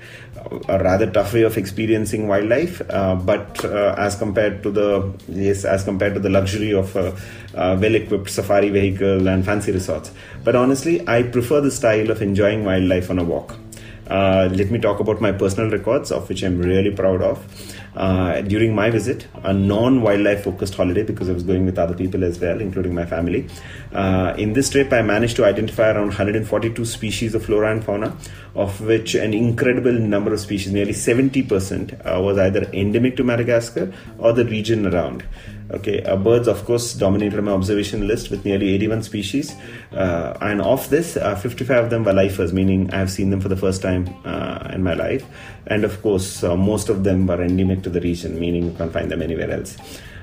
A 0.69 0.83
rather 0.83 1.11
tough 1.11 1.35
way 1.35 1.43
of 1.43 1.59
experiencing 1.59 2.29
wildlife, 2.29 2.81
uh, 2.91 3.15
but 3.15 3.63
uh, 3.65 3.95
as 3.99 4.17
compared 4.17 4.63
to 4.63 4.71
the 4.71 5.13
yes, 5.29 5.65
as 5.65 5.85
compared 5.85 6.15
to 6.15 6.21
the 6.21 6.31
luxury 6.31 6.73
of 6.73 6.97
a, 6.97 7.15
a 7.55 7.77
well-equipped 7.77 8.31
safari 8.31 8.71
vehicle 8.71 9.29
and 9.29 9.45
fancy 9.45 9.71
resorts. 9.71 10.11
But 10.43 10.57
honestly, 10.57 11.07
I 11.07 11.23
prefer 11.25 11.61
the 11.61 11.71
style 11.71 12.11
of 12.11 12.23
enjoying 12.23 12.65
wildlife 12.65 13.11
on 13.11 13.19
a 13.19 13.25
walk. 13.25 13.55
Uh, 14.09 14.49
let 14.53 14.71
me 14.71 14.79
talk 14.79 14.99
about 15.01 15.21
my 15.21 15.33
personal 15.33 15.71
records, 15.71 16.11
of 16.11 16.29
which 16.29 16.43
I'm 16.43 16.59
really 16.59 16.91
proud 16.91 17.23
of 17.23 17.39
uh, 17.95 18.41
during 18.43 18.75
my 18.75 18.91
visit, 18.91 19.27
a 19.45 19.53
non 19.53 20.03
wildlife 20.03 20.45
focused 20.45 20.75
holiday 20.75 21.03
because 21.03 21.29
I 21.29 21.33
was 21.33 21.43
going 21.43 21.67
with 21.67 21.79
other 21.79 21.95
people 21.95 22.25
as 22.25 22.39
well, 22.39 22.61
including 22.61 22.95
my 22.95 23.05
family. 23.05 23.49
Uh, 23.93 24.35
in 24.39 24.55
this 24.55 24.71
trip, 24.71 24.93
I 24.93 25.03
managed 25.03 25.37
to 25.37 25.45
identify 25.45 25.91
around 25.91 26.09
142 26.09 26.85
species 26.85 27.35
of 27.35 27.45
flora 27.45 27.73
and 27.73 27.85
fauna, 27.85 28.17
of 28.55 28.81
which 28.81 29.15
an 29.15 29.35
incredible 29.35 29.93
number 29.93 30.33
of 30.33 30.41
species, 30.41 30.73
nearly 30.73 30.93
70%, 30.93 32.01
uh, 32.07 32.21
was 32.21 32.39
either 32.39 32.63
endemic 32.73 33.17
to 33.17 33.25
Madagascar 33.25 33.93
or 34.19 34.33
the 34.33 34.45
region 34.45 34.87
around. 34.87 35.25
Okay, 35.71 36.03
uh, 36.03 36.17
birds, 36.17 36.49
of 36.49 36.65
course, 36.67 36.93
dominated 36.93 37.41
my 37.41 37.53
observation 37.53 38.07
list 38.07 38.31
with 38.31 38.45
nearly 38.45 38.75
81 38.75 39.05
species, 39.05 39.55
uh, 39.93 40.37
and 40.43 40.61
of 40.61 40.91
this, 40.91 41.17
uh, 41.17 41.35
55 41.35 41.85
of 41.85 41.91
them 41.91 42.05
were 42.05 42.13
lifers, 42.13 42.53
meaning 42.53 42.93
I 42.93 42.99
have 42.99 43.11
seen 43.11 43.31
them 43.31 43.41
for 43.41 43.49
the 43.49 43.57
first 43.57 43.81
time 43.81 44.15
uh, 44.25 44.71
in 44.75 44.83
my 44.83 44.93
life, 44.93 45.25
and 45.67 45.85
of 45.85 46.01
course, 46.03 46.43
uh, 46.43 46.57
most 46.57 46.89
of 46.89 47.05
them 47.05 47.27
were 47.27 47.43
endemic 47.43 47.83
to 47.83 47.91
the 47.91 48.01
region, 48.01 48.39
meaning 48.39 48.65
you 48.65 48.73
can't 48.73 48.93
find 48.93 49.11
them 49.11 49.23
anywhere 49.23 49.51
else. 49.51 49.77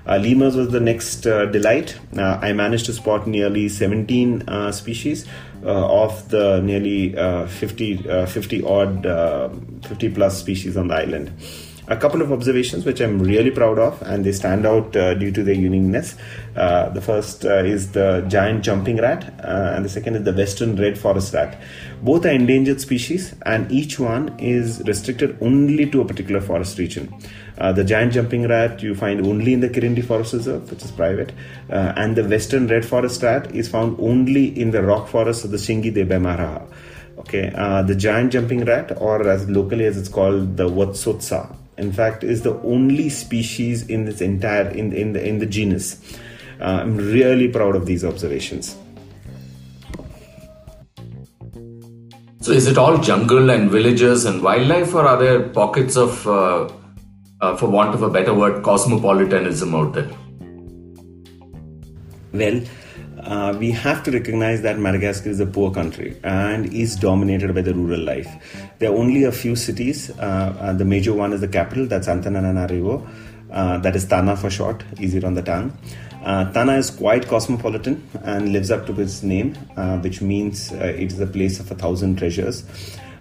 Uh, 0.08 0.18
lemurs 0.18 0.56
was 0.56 0.70
the 0.70 0.80
next 0.80 1.28
uh, 1.28 1.46
delight. 1.46 1.96
Uh, 2.18 2.40
I 2.42 2.54
managed 2.54 2.86
to 2.88 2.94
spot 2.94 3.28
nearly 3.28 3.70
17 3.70 4.48
uh, 4.48 4.72
species 4.72 5.26
of 5.62 6.30
the 6.30 6.62
nearly 6.62 7.14
50, 7.48 8.26
50 8.26 8.64
odd, 8.64 9.04
50 9.86 10.10
plus 10.10 10.40
species 10.40 10.78
on 10.78 10.88
the 10.88 10.96
island 10.96 11.32
a 11.90 11.98
couple 11.98 12.22
of 12.22 12.32
observations 12.32 12.86
which 12.86 13.02
I'm 13.02 13.20
really 13.20 13.50
proud 13.50 13.80
of, 13.80 14.00
and 14.04 14.24
they 14.24 14.32
stand 14.32 14.66
out 14.66 14.96
uh, 14.96 15.16
due 15.16 15.32
to 15.32 15.44
their 15.44 15.56
uniqueness. 15.56 16.16
Uh, 16.56 16.90
the 16.90 17.02
first 17.02 17.46
uh, 17.46 17.64
is 17.64 17.92
the 17.94 18.24
giant 18.28 18.64
jumping 18.64 18.98
rat, 18.98 19.34
uh, 19.44 19.74
and 19.76 19.84
the 19.84 19.90
second 19.90 20.16
is 20.16 20.24
the 20.24 20.34
western 20.34 20.76
red 20.76 21.00
forest 21.00 21.34
rat. 21.34 21.60
Both 22.04 22.26
are 22.28 22.30
endangered 22.30 22.80
species, 22.80 23.34
and 23.44 23.72
each 23.72 24.00
one 24.00 24.38
is 24.38 24.84
restricted 24.86 25.36
only 25.42 25.90
to 25.90 26.02
a 26.02 26.06
particular 26.06 26.42
forest 26.42 26.78
region. 26.78 27.12
Uh, 27.58 27.72
the 27.74 27.84
giant 27.84 28.14
jumping 28.14 28.48
rat 28.48 28.84
you 28.84 28.94
find 28.94 29.26
only 29.26 29.54
in 29.54 29.60
the 29.60 29.70
Kirindy 29.70 30.06
Forest 30.06 30.34
Reserve, 30.34 30.70
which 30.70 30.84
is 30.84 30.92
private, 30.92 31.34
uh, 31.72 31.94
and 31.96 32.16
the 32.16 32.24
western 32.24 32.68
red 32.68 32.86
forest 32.86 33.24
rat 33.24 33.54
is 33.56 33.68
found 33.68 34.00
only 34.00 34.58
in 34.60 34.70
the 34.70 34.84
rock 34.84 35.08
forests 35.08 35.44
of 35.44 35.50
the 35.50 35.58
Tsingy 35.58 35.92
de 35.92 36.06
Bemaraha. 36.06 36.72
Okay, 37.18 37.50
the 37.86 37.96
giant 37.96 38.32
jumping 38.32 38.64
rat, 38.64 38.94
or 39.02 39.28
as 39.28 39.50
locally 39.50 39.86
as 39.86 39.98
it's 39.98 40.08
called, 40.08 40.56
the 40.56 40.70
Votsotsa, 40.70 41.54
in 41.80 41.92
fact 41.92 42.24
is 42.24 42.42
the 42.44 42.56
only 42.62 43.10
species 43.10 43.88
in 43.88 44.06
this 44.06 44.22
entire 44.22 44.68
in 44.70 44.92
in 44.94 45.14
the 45.14 45.26
in 45.26 45.40
the 45.40 45.46
genus. 45.46 45.88
Uh, 46.60 46.80
i'm 46.84 46.98
really 46.98 47.48
proud 47.48 47.76
of 47.76 47.86
these 47.86 48.04
observations. 48.04 48.76
So 52.42 52.54
is 52.54 52.68
it 52.68 52.78
all 52.78 52.98
jungle 52.98 53.50
and 53.50 53.70
villages 53.70 54.26
and 54.26 54.42
wildlife 54.42 54.94
or 54.96 55.06
are 55.06 55.18
there 55.18 55.50
pockets 55.50 55.98
of 55.98 56.26
uh, 56.28 56.70
uh, 57.42 57.56
for 57.58 57.68
want 57.68 57.94
of 57.94 58.02
a 58.02 58.10
better 58.10 58.34
word 58.34 58.64
cosmopolitanism 58.64 59.76
out 59.76 59.94
there? 59.94 60.10
Well 62.34 62.62
uh, 63.30 63.56
we 63.58 63.70
have 63.70 64.02
to 64.04 64.12
recognize 64.12 64.64
that 64.64 64.80
Madagascar 64.80 65.30
is 65.30 65.40
a 65.40 65.46
poor 65.46 65.72
country 65.72 66.18
and 66.24 66.74
is 66.74 66.96
dominated 66.96 67.54
by 67.54 67.62
the 67.62 67.74
rural 67.74 68.00
life. 68.00 68.28
There 68.80 68.92
are 68.92 68.96
only 68.96 69.24
a 69.24 69.32
few 69.32 69.56
cities. 69.56 70.10
Uh, 70.18 70.74
the 70.76 70.86
major 70.86 71.14
one 71.14 71.32
is 71.32 71.42
the 71.42 71.48
capital, 71.48 71.86
that's 71.86 72.08
Antananarivo. 72.08 73.08
Uh, 73.52 73.78
that 73.80 73.96
is 73.96 74.06
Tana 74.06 74.36
for 74.36 74.50
short, 74.50 74.84
easier 75.00 75.26
on 75.26 75.36
the 75.36 75.42
tongue. 75.44 75.78
Uh, 76.24 76.52
Tana 76.52 76.74
is 76.74 76.92
quite 76.92 77.28
cosmopolitan 77.28 78.08
and 78.24 78.52
lives 78.52 78.72
up 78.72 78.86
to 78.88 79.02
its 79.02 79.24
name, 79.24 79.58
uh, 79.78 79.98
which 80.00 80.22
means 80.22 80.72
it 80.72 81.12
is 81.12 81.20
a 81.20 81.28
place 81.28 81.60
of 81.60 81.72
a 81.72 81.76
thousand 81.76 82.18
treasures. 82.18 82.66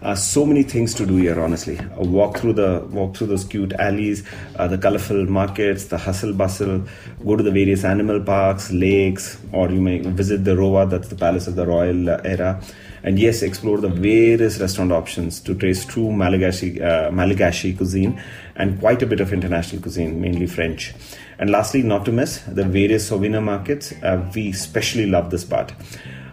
Uh, 0.01 0.15
so 0.15 0.47
many 0.47 0.63
things 0.63 0.95
to 0.95 1.05
do 1.05 1.17
here 1.17 1.41
honestly. 1.41 1.77
A 1.97 2.05
walk 2.05 2.39
through 2.39 2.53
the 2.53 2.87
walk 2.91 3.17
through 3.17 3.29
those 3.29 3.45
cute 3.45 3.73
alleys 3.75 4.23
uh, 4.55 4.69
the 4.69 4.79
colorful 4.79 5.27
markets 5.27 5.87
the 5.87 5.99
hustle 5.99 6.33
bustle 6.33 6.85
go 7.25 7.35
to 7.35 7.43
the 7.43 7.51
various 7.51 7.85
animal 7.85 8.21
parks 8.21 8.71
lakes 8.71 9.39
or 9.53 9.69
you 9.71 9.81
may 9.81 9.99
visit 9.99 10.45
the 10.45 10.53
Rova 10.53 10.89
that's 10.89 11.09
the 11.09 11.17
palace 11.17 11.49
of 11.49 11.57
the 11.57 11.67
royal 11.67 12.11
uh, 12.11 12.21
era. 12.25 12.63
And 13.03 13.19
yes 13.19 13.43
explore 13.43 13.79
the 13.79 13.89
various 13.89 14.61
restaurant 14.61 14.93
options 14.93 15.41
to 15.41 15.55
taste 15.55 15.89
true 15.89 16.13
malagasy 16.13 16.81
uh, 16.81 17.11
malagasy 17.11 17.77
cuisine 17.77 18.23
and 18.55 18.79
quite 18.79 19.03
a 19.03 19.07
bit 19.07 19.19
of 19.19 19.33
international 19.33 19.83
cuisine 19.83 20.21
mainly 20.21 20.47
french 20.47 20.95
and 21.39 21.51
lastly 21.51 21.83
not 21.83 22.05
to 22.05 22.13
miss 22.13 22.39
the 22.43 22.65
various 22.65 23.09
souvenir 23.09 23.41
markets 23.41 23.93
uh, 24.03 24.31
we 24.35 24.51
especially 24.51 25.07
love 25.07 25.31
this 25.31 25.45
part 25.45 25.73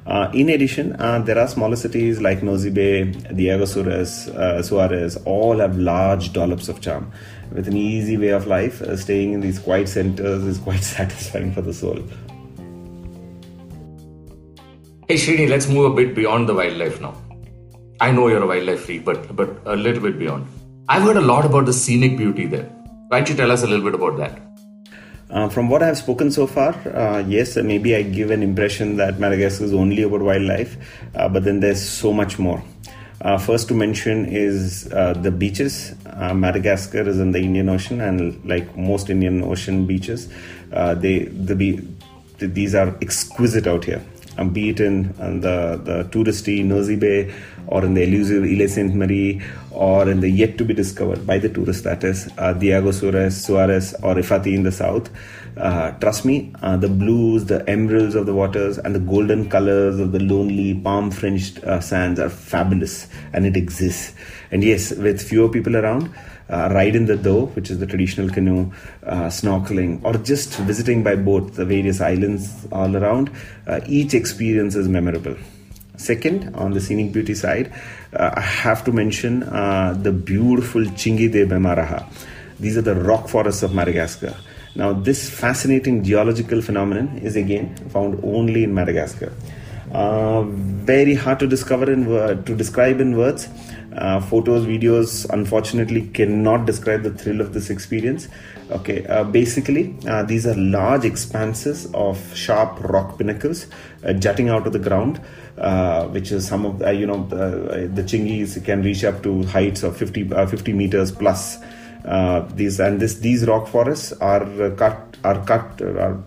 uh, 0.07 0.29
in 0.35 0.49
addition, 0.49 0.95
uh, 0.99 1.17
there 1.17 1.39
are 1.39 1.47
smaller 1.47 1.75
cities 1.75 2.21
like 2.21 2.43
Nosy 2.43 2.69
Be, 2.69 3.05
Diego 3.33 3.65
Suarez, 3.65 4.27
uh, 4.27 4.61
Suarez, 4.61 5.17
all 5.25 5.57
have 5.57 5.79
large 5.79 6.31
dollops 6.31 6.69
of 6.69 6.79
charm. 6.79 7.11
With 7.51 7.67
an 7.67 7.75
easy 7.75 8.15
way 8.15 8.27
of 8.27 8.45
life, 8.45 8.83
uh, 8.83 8.97
staying 8.97 9.33
in 9.33 9.41
these 9.41 9.57
quiet 9.57 9.89
centers 9.89 10.43
is 10.43 10.59
quite 10.59 10.83
satisfying 10.97 11.51
for 11.51 11.63
the 11.63 11.73
soul. 11.73 11.97
Hey 15.07 15.15
Srini, 15.15 15.49
let's 15.49 15.67
move 15.67 15.91
a 15.91 15.95
bit 15.95 16.13
beyond 16.13 16.49
the 16.49 16.53
wildlife 16.53 17.01
now. 17.01 17.15
I 17.99 18.11
know 18.11 18.27
you're 18.27 18.43
a 18.43 18.47
wildlife 18.47 18.85
freak, 18.85 19.05
but 19.05 19.35
but 19.35 19.57
a 19.65 19.75
little 19.75 20.03
bit 20.03 20.19
beyond. 20.19 20.47
I've 20.87 21.01
heard 21.01 21.17
a 21.17 21.21
lot 21.21 21.45
about 21.45 21.65
the 21.65 21.73
scenic 21.73 22.17
beauty 22.17 22.45
there. 22.45 22.65
Why 23.07 23.19
don't 23.19 23.29
you 23.29 23.35
tell 23.35 23.51
us 23.51 23.63
a 23.63 23.67
little 23.67 23.85
bit 23.85 23.95
about 23.95 24.17
that? 24.17 24.44
Uh, 25.29 25.49
from 25.49 25.69
what 25.69 25.81
I've 25.81 25.97
spoken 25.97 26.29
so 26.29 26.45
far, 26.45 26.73
uh, 26.87 27.23
yes, 27.27 27.55
maybe 27.55 27.95
I 27.95 28.03
give 28.03 28.29
an 28.29 28.43
impression 28.43 28.97
that 28.97 29.19
Madagascar 29.19 29.65
is 29.65 29.73
only 29.73 30.03
about 30.03 30.21
wildlife, 30.21 30.77
uh, 31.15 31.27
but 31.27 31.43
then 31.43 31.61
there's 31.61 31.81
so 31.81 32.13
much 32.13 32.37
more. 32.37 32.63
Uh, 33.21 33.37
first 33.39 33.67
to 33.69 33.73
mention 33.73 34.25
is 34.27 34.91
uh, 34.91 35.13
the 35.13 35.31
beaches. 35.31 35.95
Uh, 36.05 36.33
Madagascar 36.35 37.07
is 37.07 37.19
in 37.19 37.31
the 37.31 37.39
Indian 37.39 37.69
Ocean, 37.69 38.01
and 38.01 38.43
like 38.45 38.77
most 38.77 39.09
Indian 39.09 39.43
Ocean 39.43 39.87
beaches, 39.87 40.29
they 40.69 41.25
the 41.25 41.55
be- 41.55 41.87
these 42.37 42.75
are 42.75 42.95
exquisite 43.01 43.65
out 43.65 43.83
here. 43.83 44.03
Um, 44.37 44.49
be 44.49 44.69
it 44.69 44.79
in, 44.79 45.13
in 45.19 45.41
the, 45.41 45.79
the 45.83 46.03
touristy 46.11 46.63
Nosy 46.63 46.95
Be 46.95 47.31
or 47.67 47.83
in 47.85 47.93
the 47.93 48.03
elusive 48.03 48.43
Ile 48.43 48.67
Sainte 48.67 48.93
Marie 48.93 49.41
or 49.71 50.09
in 50.09 50.19
the 50.19 50.29
yet 50.29 50.57
to 50.57 50.65
be 50.65 50.73
discovered 50.73 51.25
by 51.25 51.37
the 51.37 51.49
tourists, 51.49 51.83
that 51.83 52.03
is 52.03 52.29
uh, 52.37 52.53
Diego 52.53 52.91
Suarez, 52.91 53.45
Suarez 53.45 53.93
or 54.03 54.15
Ifaty 54.15 54.53
in 54.53 54.63
the 54.63 54.71
south. 54.71 55.09
Uh, 55.57 55.91
trust 55.99 56.25
me, 56.25 56.53
uh, 56.61 56.75
the 56.77 56.87
blues, 56.89 57.45
the 57.45 57.67
emeralds 57.69 58.15
of 58.15 58.25
the 58.25 58.33
waters, 58.33 58.77
and 58.77 58.93
the 58.93 58.99
golden 58.99 59.49
colors 59.49 59.99
of 59.99 60.11
the 60.11 60.19
lonely 60.19 60.73
palm 60.73 61.11
fringed 61.11 61.63
uh, 61.63 61.79
sands 61.79 62.19
are 62.19 62.29
fabulous 62.29 63.07
and 63.33 63.45
it 63.45 63.55
exists. 63.55 64.13
And 64.51 64.63
yes, 64.63 64.91
with 64.91 65.21
fewer 65.21 65.49
people 65.49 65.75
around, 65.77 66.13
uh, 66.49 66.69
ride 66.71 66.95
in 66.95 67.05
the 67.05 67.15
dhow, 67.15 67.45
which 67.55 67.69
is 67.71 67.79
the 67.79 67.87
traditional 67.87 68.29
canoe, 68.29 68.71
uh, 69.03 69.27
snorkeling, 69.27 70.03
or 70.03 70.13
just 70.13 70.55
visiting 70.59 71.03
by 71.03 71.15
boat 71.15 71.53
the 71.53 71.65
various 71.65 72.01
islands 72.01 72.67
all 72.71 72.95
around, 72.95 73.31
uh, 73.67 73.79
each 73.87 74.13
experience 74.13 74.75
is 74.75 74.87
memorable. 74.87 75.35
Second, 75.97 76.53
on 76.55 76.73
the 76.73 76.81
scenic 76.81 77.13
beauty 77.13 77.33
side, 77.33 77.73
uh, 78.13 78.31
I 78.35 78.41
have 78.41 78.83
to 78.85 78.91
mention 78.91 79.43
uh, 79.43 79.97
the 79.99 80.11
beautiful 80.11 80.81
Tsingy 80.81 81.31
de 81.31 81.45
Bemaraha. 81.45 82.05
These 82.59 82.77
are 82.77 82.81
the 82.81 82.95
rock 82.95 83.27
forests 83.27 83.63
of 83.63 83.73
Madagascar. 83.73 84.35
Now, 84.75 84.91
this 84.91 85.29
fascinating 85.29 86.03
geological 86.03 86.61
phenomenon 86.61 87.17
is 87.19 87.37
again 87.37 87.75
found 87.89 88.19
only 88.23 88.65
in 88.65 88.73
Madagascar. 88.73 89.31
Uh, 89.91 90.43
very 90.43 91.13
hard 91.13 91.39
to 91.39 91.47
discover 91.47 91.89
in 91.91 92.05
to 92.05 92.55
describe 92.55 92.99
in 92.99 93.15
words. 93.15 93.47
Uh, 93.95 94.19
photos, 94.19 94.65
videos, 94.65 95.29
unfortunately, 95.29 96.07
cannot 96.07 96.65
describe 96.65 97.03
the 97.03 97.11
thrill 97.11 97.39
of 97.39 97.53
this 97.53 97.69
experience. 97.69 98.27
Okay, 98.69 99.05
uh, 99.05 99.23
basically, 99.23 99.95
uh, 100.07 100.23
these 100.23 100.45
are 100.45 100.55
large 100.55 101.05
expanses 101.05 101.87
of 101.93 102.19
sharp 102.35 102.77
rock 102.83 103.17
pinnacles 103.17 103.67
uh, 104.03 104.11
jutting 104.13 104.49
out 104.49 104.67
of 104.67 104.73
the 104.73 104.79
ground, 104.79 105.21
uh, 105.57 106.07
which 106.07 106.31
is 106.31 106.47
some 106.47 106.65
of 106.65 106.79
the, 106.79 106.91
you 106.91 107.05
know 107.05 107.25
the, 107.27 107.89
the 107.93 108.03
tsingys 108.03 108.63
can 108.65 108.81
reach 108.81 109.03
up 109.03 109.21
to 109.23 109.43
heights 109.43 109.83
of 109.83 109.95
50, 109.95 110.29
50 110.29 110.73
meters 110.73 111.11
plus. 111.11 111.57
These 112.53 112.79
and 112.79 112.99
this 112.99 113.15
these 113.15 113.47
rock 113.47 113.67
forests 113.67 114.13
are 114.13 114.45
cut 114.71 115.17
are 115.23 115.43
cut 115.45 115.81
are, 115.81 116.23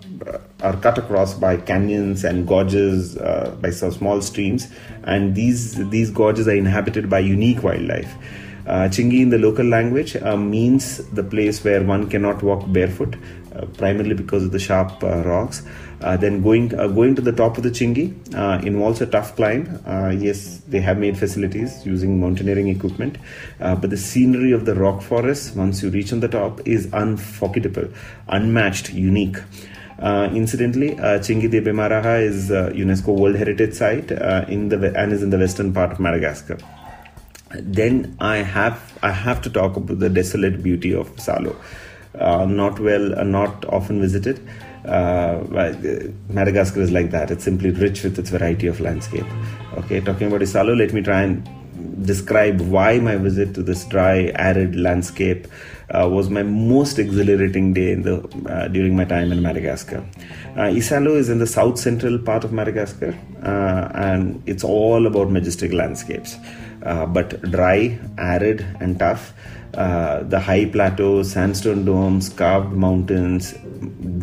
are 0.61 0.77
cut 0.77 0.97
across 0.97 1.33
by 1.33 1.55
canyons 1.55 2.25
and 2.25 2.45
gorges 2.45 3.17
uh, 3.17 3.55
by 3.61 3.69
some 3.69 3.91
small 3.91 4.21
streams. 4.21 4.67
And 5.03 5.35
these 5.35 5.89
these 5.89 6.11
gorges 6.11 6.47
are 6.47 6.55
inhabited 6.55 7.09
by 7.09 7.19
unique 7.19 7.63
wildlife. 7.63 8.13
Uh, 8.67 8.87
Tsingy 8.87 9.21
in 9.21 9.29
the 9.29 9.37
local 9.39 9.65
language 9.65 10.15
uh, 10.17 10.37
means 10.37 10.97
the 11.09 11.23
place 11.23 11.63
where 11.63 11.81
one 11.83 12.07
cannot 12.07 12.43
walk 12.43 12.63
barefoot, 12.67 13.15
uh, 13.55 13.65
primarily 13.77 14.13
because 14.13 14.43
of 14.43 14.51
the 14.51 14.59
sharp 14.59 15.03
uh, 15.03 15.23
rocks. 15.23 15.63
Uh, 16.01 16.15
then 16.15 16.41
going 16.41 16.73
uh, 16.79 16.87
going 16.87 17.13
to 17.13 17.21
the 17.21 17.31
top 17.31 17.57
of 17.57 17.63
the 17.63 17.69
Tsingy 17.69 18.13
involves 18.63 19.01
a 19.01 19.05
tough 19.05 19.35
climb. 19.35 19.65
yes, 20.17 20.61
they 20.67 20.79
have 20.79 20.97
made 20.97 21.17
facilities 21.17 21.85
using 21.85 22.19
mountaineering 22.19 22.69
equipment, 22.69 23.17
but 23.59 23.89
the 23.89 23.97
scenery 23.97 24.51
of 24.53 24.65
the 24.65 24.75
rock 24.75 25.01
forest 25.01 25.55
once 25.55 25.83
you 25.83 25.89
reach 25.89 26.13
on 26.13 26.21
the 26.21 26.27
top 26.27 26.61
is 26.65 26.91
unforgettable, 26.93 27.87
unmatched, 28.29 28.93
unique. 28.93 29.37
Uh, 29.99 30.29
incidentally, 30.33 30.97
uh, 30.99 31.19
Tsingy 31.19 31.51
de 31.51 31.59
Bemaraha 31.59 32.21
is 32.21 32.49
uh, 32.51 32.71
UNESCO 32.73 33.19
World 33.19 33.35
Heritage 33.35 33.73
Site 33.73 34.11
in 34.47 34.69
the 34.69 34.93
and 34.97 35.11
is 35.11 35.21
in 35.21 35.29
the 35.29 35.37
western 35.37 35.73
part 35.73 35.91
of 35.91 35.99
Madagascar 35.99 36.57
then 37.51 38.15
I 38.19 38.37
have 38.37 38.97
I 39.01 39.11
have 39.11 39.41
to 39.41 39.49
talk 39.49 39.75
about 39.75 39.99
the 39.99 40.09
desolate 40.09 40.61
beauty 40.61 40.93
of 40.93 41.09
Isalo. 41.15 41.55
Uh, 42.17 42.45
not 42.45 42.79
well, 42.79 43.17
uh, 43.19 43.23
not 43.23 43.65
often 43.65 44.01
visited. 44.01 44.39
Uh, 44.83 45.43
Madagascar 46.29 46.81
is 46.81 46.91
like 46.91 47.11
that. 47.11 47.29
It's 47.29 47.43
simply 47.43 47.69
rich 47.69 48.03
with 48.03 48.17
its 48.17 48.31
variety 48.31 48.65
of 48.67 48.79
landscape. 48.79 49.25
Okay, 49.77 50.01
talking 50.01 50.27
about 50.27 50.41
Isalo, 50.41 50.75
let 50.75 50.91
me 50.91 51.01
try 51.01 51.21
and 51.21 51.47
describe 52.05 52.61
why 52.61 52.97
my 52.97 53.15
visit 53.15 53.53
to 53.53 53.61
this 53.61 53.85
dry, 53.85 54.31
arid 54.35 54.75
landscape 54.75 55.47
uh, 55.91 56.07
was 56.09 56.29
my 56.29 56.43
most 56.43 56.97
exhilarating 56.97 57.73
day 57.73 57.91
in 57.91 58.01
the 58.01 58.15
uh, 58.49 58.67
during 58.69 58.95
my 58.95 59.05
time 59.05 59.31
in 59.31 59.41
Madagascar. 59.41 60.03
Uh, 60.55 60.71
Isalo 60.71 61.15
is 61.15 61.29
in 61.29 61.39
the 61.39 61.47
south 61.47 61.77
central 61.77 62.17
part 62.17 62.43
of 62.43 62.51
Madagascar, 62.51 63.15
and 63.43 64.41
it's 64.47 64.63
all 64.63 65.05
about 65.05 65.29
majestic 65.29 65.71
landscapes. 65.71 66.37
But 66.81 67.41
dry, 67.51 67.99
arid, 68.17 68.65
and 68.79 68.97
tough. 68.97 69.33
Uh, 69.73 70.23
the 70.23 70.39
high 70.39 70.65
plateaus, 70.65 71.31
sandstone 71.31 71.85
domes, 71.85 72.29
carved 72.29 72.73
mountains, 72.73 73.53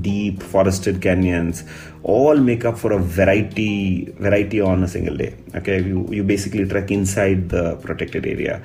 deep 0.02 0.42
forested 0.42 1.00
canyons, 1.00 1.62
all 2.06 2.36
make 2.36 2.64
up 2.64 2.78
for 2.78 2.92
a 2.92 2.98
variety 2.98 4.04
variety 4.26 4.60
on 4.60 4.82
a 4.84 4.88
single 4.88 5.16
day. 5.16 5.34
Okay, 5.56 5.82
you, 5.82 6.06
you 6.10 6.22
basically 6.22 6.64
trek 6.66 6.90
inside 6.90 7.48
the 7.48 7.76
protected 7.76 8.24
area. 8.26 8.62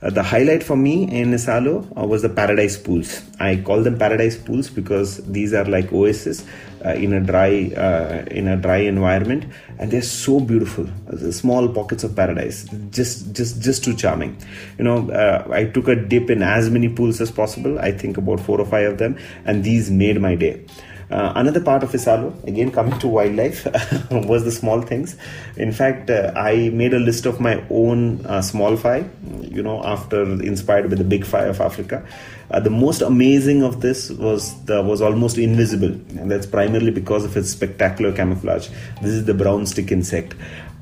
Uh, 0.00 0.10
the 0.10 0.22
highlight 0.22 0.62
for 0.62 0.76
me 0.76 1.04
in 1.04 1.32
Isalo 1.32 1.74
uh, 1.98 2.06
was 2.06 2.22
the 2.22 2.28
paradise 2.28 2.76
pools. 2.76 3.22
I 3.40 3.56
call 3.56 3.82
them 3.82 3.98
paradise 3.98 4.36
pools 4.36 4.70
because 4.70 5.16
these 5.24 5.54
are 5.54 5.64
like 5.64 5.92
oases 5.92 6.44
uh, 6.84 6.90
in 6.90 7.14
a 7.14 7.20
dry 7.20 7.72
uh, 7.76 8.24
in 8.30 8.46
a 8.46 8.56
dry 8.56 8.76
environment, 8.76 9.46
and 9.78 9.90
they're 9.90 10.02
so 10.02 10.38
beautiful. 10.38 10.86
Small 11.32 11.68
pockets 11.68 12.04
of 12.04 12.14
paradise, 12.14 12.64
just 12.90 13.32
just 13.32 13.60
just 13.60 13.82
too 13.82 13.96
charming. 13.96 14.36
You 14.78 14.84
know, 14.84 15.10
uh, 15.10 15.48
I 15.50 15.64
took 15.64 15.88
a 15.88 15.96
dip 15.96 16.30
in 16.30 16.42
as 16.42 16.70
many 16.70 16.90
pools 16.90 17.20
as 17.20 17.32
possible. 17.32 17.78
I 17.78 17.90
think 17.90 18.18
about 18.18 18.40
four 18.40 18.60
or 18.60 18.66
five 18.66 18.92
of 18.92 18.98
them, 18.98 19.18
and 19.46 19.64
these 19.64 19.90
made 19.90 20.20
my 20.20 20.34
day. 20.36 20.64
Uh, 21.10 21.32
another 21.36 21.60
part 21.60 21.82
of 21.82 21.90
Isalo, 21.90 22.42
again 22.44 22.70
coming 22.70 22.98
to 22.98 23.08
wildlife, 23.08 23.66
was 24.10 24.44
the 24.44 24.50
small 24.50 24.80
things. 24.82 25.16
In 25.56 25.72
fact, 25.72 26.10
uh, 26.10 26.32
I 26.34 26.70
made 26.70 26.94
a 26.94 26.98
list 26.98 27.26
of 27.26 27.40
my 27.40 27.62
own 27.70 28.24
uh, 28.26 28.42
small 28.42 28.76
fry, 28.76 29.04
you 29.42 29.62
know, 29.62 29.82
after 29.84 30.22
inspired 30.42 30.88
by 30.88 30.96
the 30.96 31.04
big 31.04 31.24
five 31.24 31.48
of 31.48 31.60
Africa. 31.60 32.06
Uh, 32.50 32.60
the 32.60 32.70
most 32.70 33.02
amazing 33.02 33.62
of 33.62 33.80
this 33.80 34.10
was 34.10 34.62
the, 34.64 34.82
was 34.82 35.00
almost 35.02 35.38
invisible, 35.38 35.92
and 36.18 36.30
that's 36.30 36.46
primarily 36.46 36.90
because 36.90 37.24
of 37.24 37.36
its 37.36 37.50
spectacular 37.50 38.12
camouflage. 38.12 38.68
This 39.02 39.12
is 39.12 39.24
the 39.24 39.34
brown 39.34 39.66
stick 39.66 39.92
insect. 39.92 40.34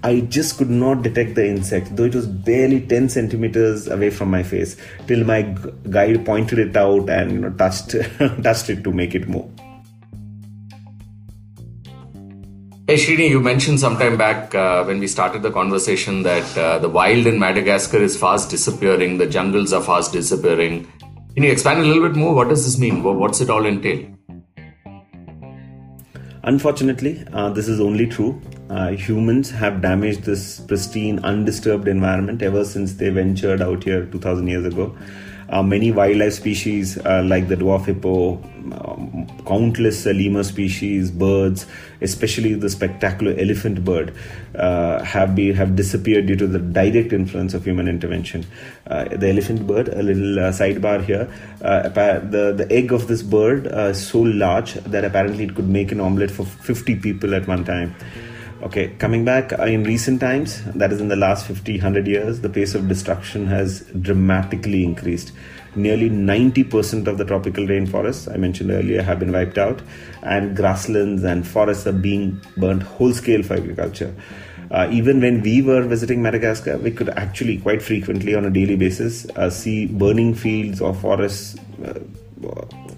I 0.05 0.21
just 0.21 0.59
could 0.59 0.71
not 0.71 1.03
detect 1.03 1.37
the 1.37 1.47
insect, 1.47 1.95
though 1.95 2.05
it 2.05 2.15
was 2.15 2.27
barely 2.27 2.81
10 2.81 3.09
centimeters 3.09 3.87
away 3.87 4.11
from 4.11 4.31
my 4.31 4.43
face, 4.43 4.77
till 5.07 5.25
my 5.25 5.43
guide 5.91 6.27
pointed 6.27 6.59
it 6.59 6.77
out 6.77 7.09
and 7.09 7.31
you 7.31 7.39
know 7.39 7.51
touched 7.51 7.91
touched 8.43 8.71
it 8.71 8.83
to 8.83 8.93
make 8.93 9.15
it 9.15 9.29
move. 9.29 9.49
Hey 12.89 12.97
Srini, 12.97 13.29
you 13.29 13.39
mentioned 13.39 13.79
sometime 13.79 14.17
back 14.19 14.57
uh, 14.57 14.83
when 14.83 14.99
we 14.99 15.07
started 15.07 15.43
the 15.43 15.53
conversation 15.53 16.25
that 16.25 16.59
uh, 16.59 16.81
the 16.81 16.89
wild 16.89 17.29
in 17.29 17.39
Madagascar 17.39 17.99
is 17.99 18.17
fast 18.17 18.51
disappearing, 18.51 19.19
the 19.19 19.27
jungles 19.27 19.73
are 19.73 19.81
fast 19.81 20.13
disappearing. 20.13 20.91
Can 21.35 21.45
you 21.45 21.53
expand 21.53 21.79
a 21.79 21.85
little 21.85 22.09
bit 22.09 22.17
more? 22.17 22.35
What 22.35 22.49
does 22.49 22.65
this 22.65 22.81
mean? 22.81 23.05
What's 23.05 23.41
it 23.41 23.51
all 23.51 23.67
entail? 23.67 24.05
Unfortunately, 26.43 27.25
uh, 27.33 27.51
this 27.51 27.69
is 27.69 27.79
only 27.79 28.09
true. 28.09 28.43
Uh, 28.69 28.89
humans 28.89 29.49
have 29.49 29.81
damaged 29.81 30.25
this 30.25 30.59
pristine, 30.63 31.21
undisturbed 31.21 31.87
environment 31.87 32.43
ever 32.43 32.65
since 32.65 32.95
they 32.95 33.11
ventured 33.11 33.63
out 33.63 33.85
here 33.85 34.07
2000 34.07 34.49
years 34.49 34.67
ago. 34.67 34.93
Uh, 35.53 35.63
many 35.63 35.93
wildlife 35.93 36.33
species 36.33 36.97
uh, 37.05 37.23
like 37.27 37.47
the 37.49 37.55
dwarf 37.55 37.85
hippo, 37.85 38.37
um, 38.73 39.27
countless 39.47 40.07
uh, 40.07 40.11
lemur 40.11 40.43
species, 40.43 41.11
birds, 41.11 41.67
especially 42.01 42.55
the 42.55 42.71
spectacular 42.71 43.35
elephant 43.39 43.85
bird, 43.85 44.15
uh, 44.55 45.05
have 45.05 45.35
been 45.35 45.55
have 45.55 45.77
disappeared 45.77 46.25
due 46.27 46.37
to 46.37 46.47
the 46.47 46.59
direct 46.59 47.13
influence 47.13 47.53
of 47.53 47.65
human 47.65 47.87
intervention. 47.87 48.47
Uh, 48.87 49.05
the 49.05 49.29
elephant 49.29 49.67
bird, 49.67 49.89
a 49.89 50.03
little 50.03 50.39
uh, 50.39 50.51
sidebar 50.51 51.05
here, 51.05 51.29
the 51.61 52.55
the 52.57 52.67
egg 52.71 52.91
of 52.91 53.07
this 53.07 53.23
bird 53.23 53.67
is 53.67 54.07
so 54.07 54.21
large 54.21 54.73
that 54.97 55.05
apparently 55.05 55.45
it 55.45 55.55
could 55.55 55.69
make 55.69 55.93
an 55.93 56.01
omelette 56.01 56.31
for 56.31 56.47
50 56.47 56.97
people 56.97 57.35
at 57.35 57.47
one 57.47 57.63
time. 57.63 57.95
Okay, 58.63 58.91
coming 58.99 59.25
back 59.25 59.53
uh, 59.59 59.65
in 59.65 59.83
recent 59.83 60.21
times, 60.21 60.63
that 60.75 60.93
is 60.93 61.01
in 61.01 61.09
the 61.09 61.17
last 61.17 61.47
50, 61.47 61.73
100 61.73 62.07
years, 62.07 62.43
the 62.43 62.49
pace 62.49 62.77
of 62.77 62.87
destruction 62.87 63.45
has 63.49 63.81
dramatically 64.01 64.85
increased. 64.85 65.33
Nearly 65.75 66.09
90% 66.09 67.09
of 67.09 67.19
the 67.19 67.25
tropical 67.25 67.67
rainforests 67.67 68.33
I 68.33 68.37
mentioned 68.37 68.71
earlier 68.71 69.03
have 69.03 69.19
been 69.19 69.33
wiped 69.33 69.59
out, 69.59 69.83
and 70.23 70.57
grasslands 70.57 71.25
and 71.25 71.45
forests 71.45 71.89
are 71.89 71.93
being 71.93 72.41
burnt 72.57 72.85
whole 72.85 73.13
scale 73.13 73.43
for 73.43 73.55
agriculture. 73.55 74.15
Uh, 74.71 74.89
even 74.93 75.21
when 75.21 75.43
we 75.43 75.61
were 75.61 75.83
visiting 75.83 76.23
Madagascar, 76.23 76.79
we 76.79 76.93
could 76.93 77.09
actually 77.11 77.59
quite 77.59 77.83
frequently 77.83 78.37
on 78.37 78.45
a 78.45 78.51
daily 78.51 78.77
basis 78.77 79.29
uh, 79.31 79.51
see 79.51 79.87
burning 79.87 80.37
fields 80.37 80.81
or 80.81 80.95
forests 80.95 81.57
uh, 81.85 81.99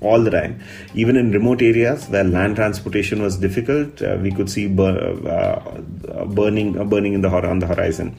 all 0.04 0.22
the 0.22 0.30
time. 0.30 0.60
Even 0.94 1.16
in 1.16 1.32
remote 1.32 1.62
areas 1.62 2.06
where 2.08 2.24
land 2.24 2.56
transportation 2.56 3.22
was 3.22 3.36
difficult, 3.36 4.02
uh, 4.02 4.16
we 4.20 4.30
could 4.30 4.50
see 4.50 4.66
bur- 4.68 4.98
uh, 5.36 6.24
burning 6.26 6.78
uh, 6.78 6.84
burning 6.84 7.14
in 7.14 7.22
the 7.22 7.30
on 7.34 7.58
the 7.58 7.66
horizon. 7.66 8.14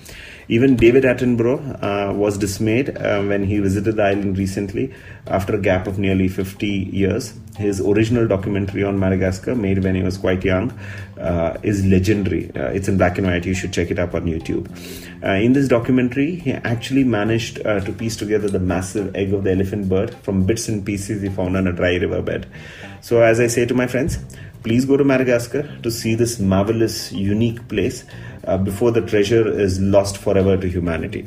Even 0.47 0.75
David 0.75 1.03
Attenborough 1.03 1.83
uh, 1.83 2.13
was 2.13 2.37
dismayed 2.37 2.95
uh, 2.97 3.23
when 3.23 3.43
he 3.43 3.59
visited 3.59 3.95
the 3.95 4.03
island 4.03 4.37
recently 4.37 4.93
after 5.25 5.55
a 5.55 5.59
gap 5.59 5.87
of 5.87 5.97
nearly 5.97 6.27
50 6.27 6.67
years. 6.67 7.33
His 7.57 7.81
original 7.81 8.27
documentary 8.27 8.83
on 8.83 8.99
Madagascar, 8.99 9.55
made 9.55 9.83
when 9.83 9.95
he 9.95 10.03
was 10.03 10.17
quite 10.17 10.43
young, 10.43 10.77
uh, 11.19 11.57
is 11.63 11.83
legendary. 11.85 12.51
Uh, 12.55 12.67
it's 12.67 12.87
in 12.87 12.97
black 12.97 13.17
and 13.17 13.25
white. 13.25 13.45
You 13.45 13.55
should 13.55 13.73
check 13.73 13.89
it 13.89 13.97
up 13.97 14.13
on 14.13 14.25
YouTube. 14.25 14.67
Uh, 15.25 15.31
in 15.31 15.53
this 15.53 15.67
documentary, 15.67 16.35
he 16.35 16.51
actually 16.53 17.03
managed 17.03 17.65
uh, 17.65 17.79
to 17.79 17.91
piece 17.91 18.15
together 18.15 18.47
the 18.47 18.59
massive 18.59 19.15
egg 19.15 19.33
of 19.33 19.43
the 19.43 19.51
elephant 19.51 19.89
bird 19.89 20.13
from 20.21 20.45
bits 20.45 20.67
and 20.67 20.85
pieces 20.85 21.23
he 21.23 21.29
found 21.29 21.57
on 21.57 21.65
a 21.65 21.73
dry 21.73 21.95
riverbed. 21.95 22.45
So, 23.01 23.23
as 23.23 23.39
I 23.39 23.47
say 23.47 23.65
to 23.65 23.73
my 23.73 23.87
friends, 23.87 24.19
please 24.61 24.85
go 24.85 24.97
to 24.97 25.03
Madagascar 25.03 25.79
to 25.81 25.89
see 25.89 26.13
this 26.13 26.39
marvelous, 26.39 27.11
unique 27.11 27.67
place 27.67 28.05
uh, 28.43 28.57
before 28.57 28.91
the 28.91 29.01
treasure 29.01 29.47
is 29.47 29.79
lost 29.79 30.19
forever 30.19 30.57
to 30.57 30.69
humanity. 30.69 31.23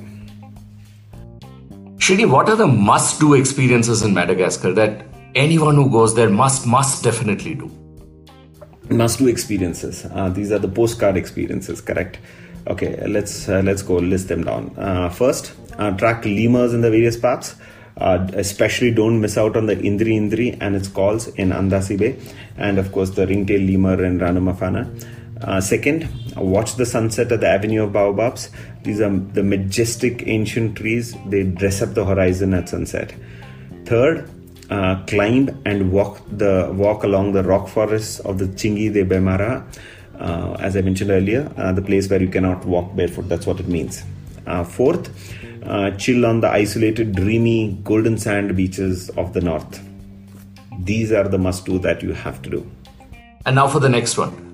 Srini, 1.97 2.31
what 2.31 2.49
are 2.49 2.57
the 2.57 2.69
must 2.69 3.19
do 3.19 3.35
experiences 3.35 4.03
in 4.03 4.15
Madagascar 4.15 4.73
that 4.75 5.07
anyone 5.35 5.75
who 5.75 5.91
goes 5.91 6.15
there 6.15 6.31
must, 6.31 6.69
must 6.69 7.03
definitely 7.03 7.57
do? 7.57 7.69
Must 8.91 9.19
do 9.19 9.27
experiences. 9.27 10.07
Uh, 10.13 10.29
these 10.29 10.53
are 10.53 10.61
the 10.61 10.69
postcard 10.69 11.17
experiences, 11.17 11.81
correct? 11.81 12.19
Okay, 12.69 13.07
let's 13.07 13.49
uh, 13.49 13.63
let's 13.65 13.83
go 13.83 13.97
list 13.97 14.29
them 14.29 14.45
down. 14.45 14.75
Uh, 14.77 15.09
first, 15.09 15.55
uh, 15.79 15.91
track 15.97 16.25
lemurs 16.25 16.75
in 16.75 16.83
the 16.83 16.91
various 16.91 17.17
parks. 17.17 17.57
Uh, 17.97 18.29
especially 18.35 18.93
don't 18.93 19.21
miss 19.21 19.37
out 19.37 19.57
on 19.57 19.67
the 19.67 19.75
Indri 19.75 20.13
Indri 20.15 20.57
and 20.61 20.77
its 20.77 20.87
calls 20.87 21.27
in 21.27 21.51
Andasibe, 21.51 22.17
and 22.57 22.79
of 22.79 22.93
course 22.93 23.11
the 23.11 23.27
ringtail 23.27 23.61
lemur 23.61 24.05
in 24.05 24.21
Ranomafana. 24.21 25.05
Uh, 25.43 25.61
second, 25.61 26.09
watch 26.37 26.77
the 26.77 26.87
sunset 26.87 27.33
at 27.33 27.41
the 27.41 27.49
Avenue 27.49 27.85
of 27.85 27.93
Baobabs. 27.93 28.51
These 28.85 29.01
are 29.01 29.11
the 29.11 29.43
majestic 29.43 30.29
ancient 30.29 30.77
trees. 30.77 31.17
They 31.27 31.43
dress 31.43 31.83
up 31.83 31.95
the 31.95 32.05
horizon 32.05 32.55
at 32.55 32.69
sunset. 32.69 33.15
Third, 33.85 34.31
uh, 34.71 35.03
climb 35.07 35.61
and 35.65 35.91
walk 35.91 36.21
the 36.31 36.71
walk 36.73 37.03
along 37.03 37.33
the 37.33 37.43
rock 37.43 37.69
forests 37.69 38.21
of 38.21 38.39
the 38.39 38.47
Tsingy 38.47 38.93
de 38.93 39.05
Bemara. 39.05 39.65
Uh, 40.19 40.57
as 40.61 40.77
I 40.77 40.81
mentioned 40.81 41.11
earlier, 41.11 41.51
uh, 41.57 41.73
the 41.73 41.83
place 41.83 42.11
where 42.11 42.21
you 42.21 42.29
cannot 42.29 42.65
walk 42.65 42.95
barefoot. 42.97 43.29
That's 43.29 43.47
what 43.47 43.61
it 43.61 43.69
means. 43.69 44.03
Uh, 44.47 44.65
fourth, 44.65 45.11
uh, 45.65 45.91
chill 45.93 46.27
on 46.27 46.41
the 46.41 46.49
isolated, 46.49 47.15
dreamy, 47.15 47.79
golden 47.85 48.19
sand 48.19 48.57
beaches 48.57 49.11
of 49.11 49.33
the 49.33 49.41
north. 49.41 49.81
These 50.81 51.13
are 51.13 51.29
the 51.29 51.39
must 51.39 51.67
do 51.67 51.79
that 51.81 52.03
you 52.03 52.13
have 52.13 52.43
to 52.43 52.51
do. 52.51 52.71
And 53.47 53.57
now 53.57 53.69
for 53.69 53.81
the 53.81 53.89
next 53.89 54.19
one 54.19 54.49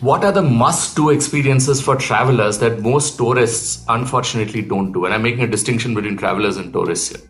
what 0.00 0.22
are 0.24 0.32
the 0.32 0.42
must 0.42 0.96
do 0.96 1.10
experiences 1.10 1.80
for 1.80 1.96
travelers 1.96 2.58
that 2.58 2.80
most 2.80 3.16
tourists 3.16 3.84
unfortunately 3.88 4.60
don't 4.60 4.92
do? 4.92 5.04
And 5.06 5.14
I'm 5.14 5.22
making 5.22 5.42
a 5.42 5.46
distinction 5.46 5.94
between 5.94 6.16
travelers 6.16 6.58
and 6.58 6.72
tourists 6.72 7.08
here. 7.08 7.20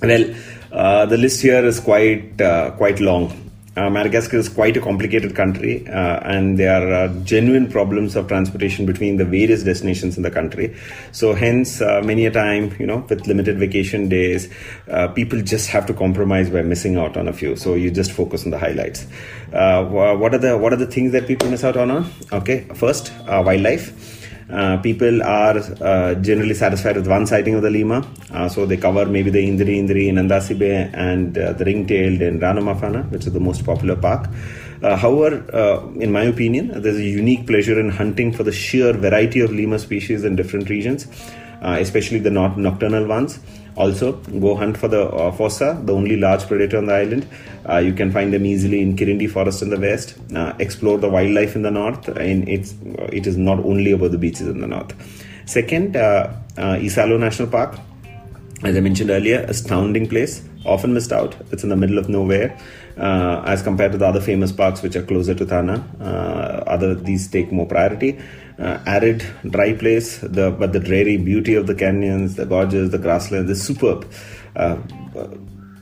Well, 0.00 0.34
uh, 0.72 1.06
the 1.06 1.18
list 1.18 1.42
here 1.42 1.64
is 1.64 1.78
quite 1.78 2.40
uh, 2.40 2.70
quite 2.72 3.00
long. 3.00 3.41
Uh, 3.74 3.88
Madagascar 3.88 4.36
is 4.36 4.50
quite 4.50 4.76
a 4.76 4.80
complicated 4.82 5.34
country, 5.34 5.88
uh, 5.88 6.20
and 6.24 6.58
there 6.58 6.82
are 6.82 6.92
uh, 6.92 7.08
genuine 7.24 7.70
problems 7.70 8.16
of 8.16 8.28
transportation 8.28 8.84
between 8.84 9.16
the 9.16 9.24
various 9.24 9.62
destinations 9.62 10.18
in 10.18 10.22
the 10.22 10.30
country. 10.30 10.76
So, 11.12 11.34
hence, 11.34 11.80
uh, 11.80 12.02
many 12.04 12.26
a 12.26 12.30
time, 12.30 12.76
you 12.78 12.84
know, 12.84 12.98
with 13.08 13.26
limited 13.26 13.58
vacation 13.58 14.10
days, 14.10 14.52
uh, 14.90 15.08
people 15.08 15.40
just 15.40 15.70
have 15.70 15.86
to 15.86 15.94
compromise 15.94 16.50
by 16.50 16.60
missing 16.60 16.96
out 16.96 17.16
on 17.16 17.28
a 17.28 17.32
few. 17.32 17.56
So, 17.56 17.74
you 17.74 17.90
just 17.90 18.12
focus 18.12 18.44
on 18.44 18.50
the 18.50 18.58
highlights. 18.58 19.06
Uh, 19.54 19.84
what 19.86 20.34
are 20.34 20.38
the 20.38 20.58
what 20.58 20.72
are 20.74 20.76
the 20.76 20.86
things 20.86 21.12
that 21.12 21.26
people 21.26 21.48
miss 21.48 21.64
out 21.64 21.76
on? 21.78 22.10
Okay, 22.30 22.66
first, 22.74 23.10
wildlife. 23.26 24.11
Uh, 24.50 24.76
people 24.78 25.22
are 25.22 25.58
uh, 25.80 26.14
generally 26.16 26.54
satisfied 26.54 26.96
with 26.96 27.06
one 27.06 27.26
sighting 27.26 27.54
of 27.54 27.62
the 27.62 27.70
lemur, 27.70 28.04
uh, 28.32 28.48
so 28.48 28.66
they 28.66 28.76
cover 28.76 29.06
maybe 29.06 29.30
the 29.30 29.38
Indri 29.38 29.78
Indri 29.78 30.08
in 30.08 30.16
Andasibe 30.16 30.90
and 30.92 31.38
uh, 31.38 31.52
the 31.54 31.64
ring-tailed 31.64 32.20
in 32.20 32.40
Ranomafana, 32.40 33.10
which 33.10 33.26
is 33.26 33.32
the 33.32 33.40
most 33.40 33.64
popular 33.64 33.96
park. 33.96 34.28
Uh, 34.82 34.96
however, 34.96 35.44
in 36.00 36.10
my 36.10 36.24
opinion, 36.24 36.82
there's 36.82 36.96
a 36.96 37.04
unique 37.04 37.46
pleasure 37.46 37.78
in 37.78 37.88
hunting 37.88 38.32
for 38.32 38.42
the 38.42 38.50
sheer 38.50 38.92
variety 38.92 39.40
of 39.40 39.52
lemur 39.52 39.78
species 39.78 40.24
in 40.24 40.34
different 40.34 40.68
regions, 40.68 41.06
especially 41.62 42.18
the 42.18 42.30
nocturnal 42.30 43.06
ones. 43.06 43.38
Also, 43.76 44.12
go 44.12 44.54
hunt 44.54 44.76
for 44.76 44.88
the 44.88 45.02
uh, 45.06 45.32
fossa, 45.32 45.80
the 45.84 45.94
only 45.94 46.16
large 46.16 46.46
predator 46.46 46.78
on 46.78 46.86
the 46.86 46.94
island. 46.94 47.26
Uh, 47.68 47.78
you 47.78 47.92
can 47.92 48.12
find 48.12 48.32
them 48.32 48.44
easily 48.44 48.82
in 48.82 48.96
Kirindy 48.96 49.30
Forest 49.30 49.62
in 49.62 49.70
the 49.70 49.78
west. 49.78 50.14
Uh, 50.34 50.52
explore 50.58 50.98
the 50.98 51.08
wildlife 51.08 51.56
in 51.56 51.62
the 51.62 51.70
north. 51.70 52.08
And 52.08 52.48
it's 52.48 52.74
it 53.12 53.26
is 53.26 53.36
not 53.36 53.58
only 53.60 53.92
about 53.92 54.10
the 54.10 54.18
beaches 54.18 54.48
in 54.48 54.60
the 54.60 54.66
north. 54.66 54.94
Second, 55.46 55.96
uh, 55.96 56.32
uh, 56.56 56.76
Isalo 56.76 57.18
National 57.18 57.48
Park. 57.48 57.78
As 58.62 58.76
I 58.76 58.80
mentioned 58.80 59.10
earlier, 59.10 59.40
astounding 59.48 60.08
place, 60.08 60.42
often 60.64 60.94
missed 60.94 61.12
out. 61.12 61.34
It's 61.50 61.64
in 61.64 61.68
the 61.68 61.76
middle 61.76 61.98
of 61.98 62.08
nowhere, 62.08 62.56
uh, 62.96 63.42
as 63.44 63.60
compared 63.60 63.90
to 63.92 63.98
the 63.98 64.06
other 64.06 64.20
famous 64.20 64.52
parks 64.52 64.82
which 64.82 64.94
are 64.94 65.02
closer 65.02 65.34
to 65.34 65.44
Tana. 65.44 65.84
Uh, 66.00 66.62
other 66.70 66.94
these 66.94 67.26
take 67.26 67.50
more 67.50 67.66
priority 67.66 68.18
uh, 68.18 68.22
Uh, 68.58 68.78
arid, 68.86 69.24
dry 69.48 69.72
place, 69.72 70.18
the, 70.18 70.50
but 70.50 70.72
the 70.72 70.78
dreary 70.78 71.16
beauty 71.16 71.54
of 71.54 71.66
the 71.66 71.74
canyons, 71.74 72.36
the 72.36 72.44
gorges, 72.44 72.90
the 72.90 72.98
grasslands 72.98 73.50
is 73.50 73.62
superb. 73.62 74.06
Uh, 74.54 74.76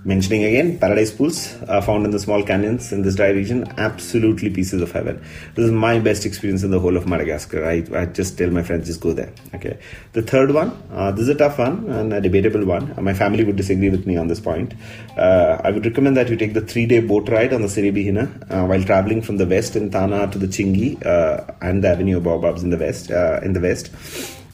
Uh, 0.00 0.08
Mentioning 0.10 0.44
again, 0.44 0.78
paradise 0.78 1.12
pools 1.12 1.56
are 1.68 1.82
found 1.82 2.04
in 2.04 2.10
the 2.10 2.18
small 2.18 2.42
canyons 2.42 2.92
in 2.92 3.02
this 3.02 3.16
dry 3.16 3.28
region. 3.28 3.64
Absolutely 3.76 4.50
pieces 4.50 4.82
of 4.82 4.90
heaven. 4.92 5.22
This 5.54 5.66
is 5.66 5.70
my 5.72 5.98
best 5.98 6.26
experience 6.26 6.62
in 6.62 6.70
the 6.70 6.80
whole 6.80 6.96
of 6.96 7.06
Madagascar. 7.06 7.64
I, 7.64 7.84
I 7.94 8.06
just 8.06 8.38
tell 8.38 8.50
my 8.50 8.62
friends, 8.62 8.86
just 8.86 9.00
go 9.00 9.12
there. 9.12 9.32
Okay. 9.54 9.78
The 10.12 10.22
third 10.22 10.52
one, 10.52 10.70
uh, 10.92 11.10
this 11.12 11.22
is 11.22 11.28
a 11.28 11.34
tough 11.34 11.58
one 11.58 11.88
and 11.90 12.12
a 12.12 12.20
debatable 12.20 12.64
one. 12.64 12.94
Uh, 12.96 13.02
my 13.02 13.14
family 13.14 13.44
would 13.44 13.56
disagree 13.56 13.90
with 13.90 14.06
me 14.06 14.16
on 14.16 14.28
this 14.28 14.40
point. 14.40 14.74
Uh, 15.16 15.60
I 15.62 15.70
would 15.70 15.84
recommend 15.84 16.16
that 16.16 16.28
you 16.28 16.36
take 16.36 16.54
the 16.54 16.62
three 16.62 16.86
day 16.86 17.00
boat 17.00 17.28
ride 17.28 17.52
on 17.52 17.62
the 17.62 17.68
Tsiribihina 17.68 18.50
uh, 18.50 18.66
while 18.66 18.82
traveling 18.82 19.22
from 19.22 19.36
the 19.36 19.46
west 19.46 19.76
in 19.76 19.90
Tana 19.90 20.30
to 20.30 20.38
the 20.38 20.46
Tsingy 20.46 21.04
uh, 21.04 21.52
and 21.60 21.84
the 21.84 21.88
Avenue 21.88 22.18
of 22.18 22.24
Baobabs 22.24 22.62
in 22.62 22.70
the 22.70 22.78
west. 22.78 23.10
Uh, 23.10 23.40
in 23.42 23.52
the 23.52 23.60
west. 23.60 23.90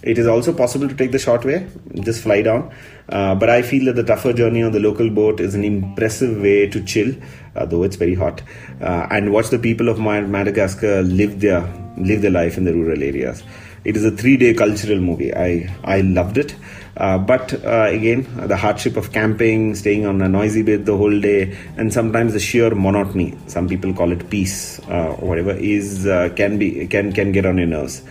It 0.03 0.19
is 0.19 0.27
also 0.27 0.53
possible 0.53 0.89
to 0.89 0.95
take 0.95 1.11
the 1.11 1.19
short 1.19 1.45
way, 1.45 1.67
just 2.01 2.23
fly 2.23 2.43
down. 2.43 2.73
Uh, 3.09 3.35
but 3.35 3.51
I 3.51 3.63
feel 3.63 3.87
that 3.87 3.95
the 3.95 4.05
tougher 4.05 4.33
journey 4.33 4.63
on 4.63 4.73
the 4.73 4.81
local 4.81 5.11
boat 5.11 5.41
is 5.41 5.55
an 5.55 5.65
impressive 5.65 6.41
way 6.41 6.69
to 6.69 6.83
chill, 6.85 7.15
uh, 7.55 7.65
though 7.67 7.83
it's 7.83 7.97
very 7.97 8.15
hot, 8.15 8.43
uh, 8.81 9.07
and 9.11 9.33
watch 9.33 9.51
the 9.51 9.59
people 9.59 9.89
of 9.89 9.99
Madagascar 9.99 11.03
live 11.03 11.41
their 11.41 11.63
live 11.97 12.21
their 12.21 12.31
life 12.31 12.59
in 12.59 12.65
the 12.65 12.75
rural 12.75 13.03
areas. 13.03 13.43
It 13.85 13.97
is 13.97 14.05
a 14.05 14.11
three-day 14.11 14.55
cultural 14.55 14.99
movie. 15.01 15.35
I 15.35 15.73
I 15.85 16.01
loved 16.03 16.39
it. 16.39 16.55
Uh, 16.97 17.19
but 17.19 17.53
uh, 17.65 17.89
again, 17.91 18.27
the 18.49 18.57
hardship 18.57 18.97
of 18.97 19.13
camping, 19.13 19.75
staying 19.75 20.07
on 20.07 20.23
a 20.23 20.29
noisy 20.29 20.63
bed 20.63 20.87
the 20.87 20.97
whole 20.97 21.21
day, 21.21 21.57
and 21.77 21.93
sometimes 21.93 22.33
the 22.33 22.41
sheer 22.41 22.75
monotony, 22.75 23.37
some 23.47 23.69
people 23.69 23.93
call 23.93 24.13
it 24.13 24.31
peace 24.31 24.79
uh, 24.89 25.13
whatever, 25.21 25.53
is 25.53 26.05
can 26.37 26.59
be 26.59 26.87
can 26.87 27.13
can 27.13 27.33
get 27.33 27.47
on 27.47 27.59
your 27.59 27.67
nerves. 27.67 28.03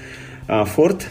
fourth, 0.68 1.10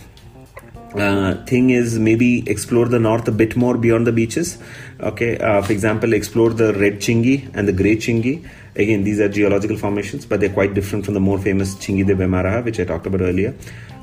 uh, 0.95 1.45
thing 1.45 1.71
is 1.71 1.99
maybe 1.99 2.49
explore 2.49 2.87
the 2.87 2.99
north 2.99 3.27
a 3.29 3.33
bit 3.33 3.57
more 3.57 3.77
beyond 3.77 4.07
the 4.07 4.13
beaches. 4.13 4.59
Okay 5.01 5.39
uh, 5.39 5.63
for 5.63 5.73
example 5.73 6.13
explore 6.13 6.51
the 6.51 6.73
red 6.75 6.99
tsingy 6.99 7.51
and 7.55 7.67
the 7.67 7.73
grey 7.73 7.97
tsingy. 7.97 8.49
Again 8.77 9.05
these 9.05 9.21
are 9.21 9.29
geological 9.29 9.77
formations 9.77 10.25
but 10.27 10.41
they're 10.41 10.53
quite 10.53 10.75
different 10.75 11.05
from 11.05 11.15
the 11.15 11.21
more 11.21 11.39
famous 11.39 11.75
tsingy 11.75 12.07
de 12.07 12.15
bemaraha 12.15 12.65
which 12.65 12.79
i 12.79 12.85
talked 12.85 13.07
about 13.07 13.21
earlier. 13.21 13.55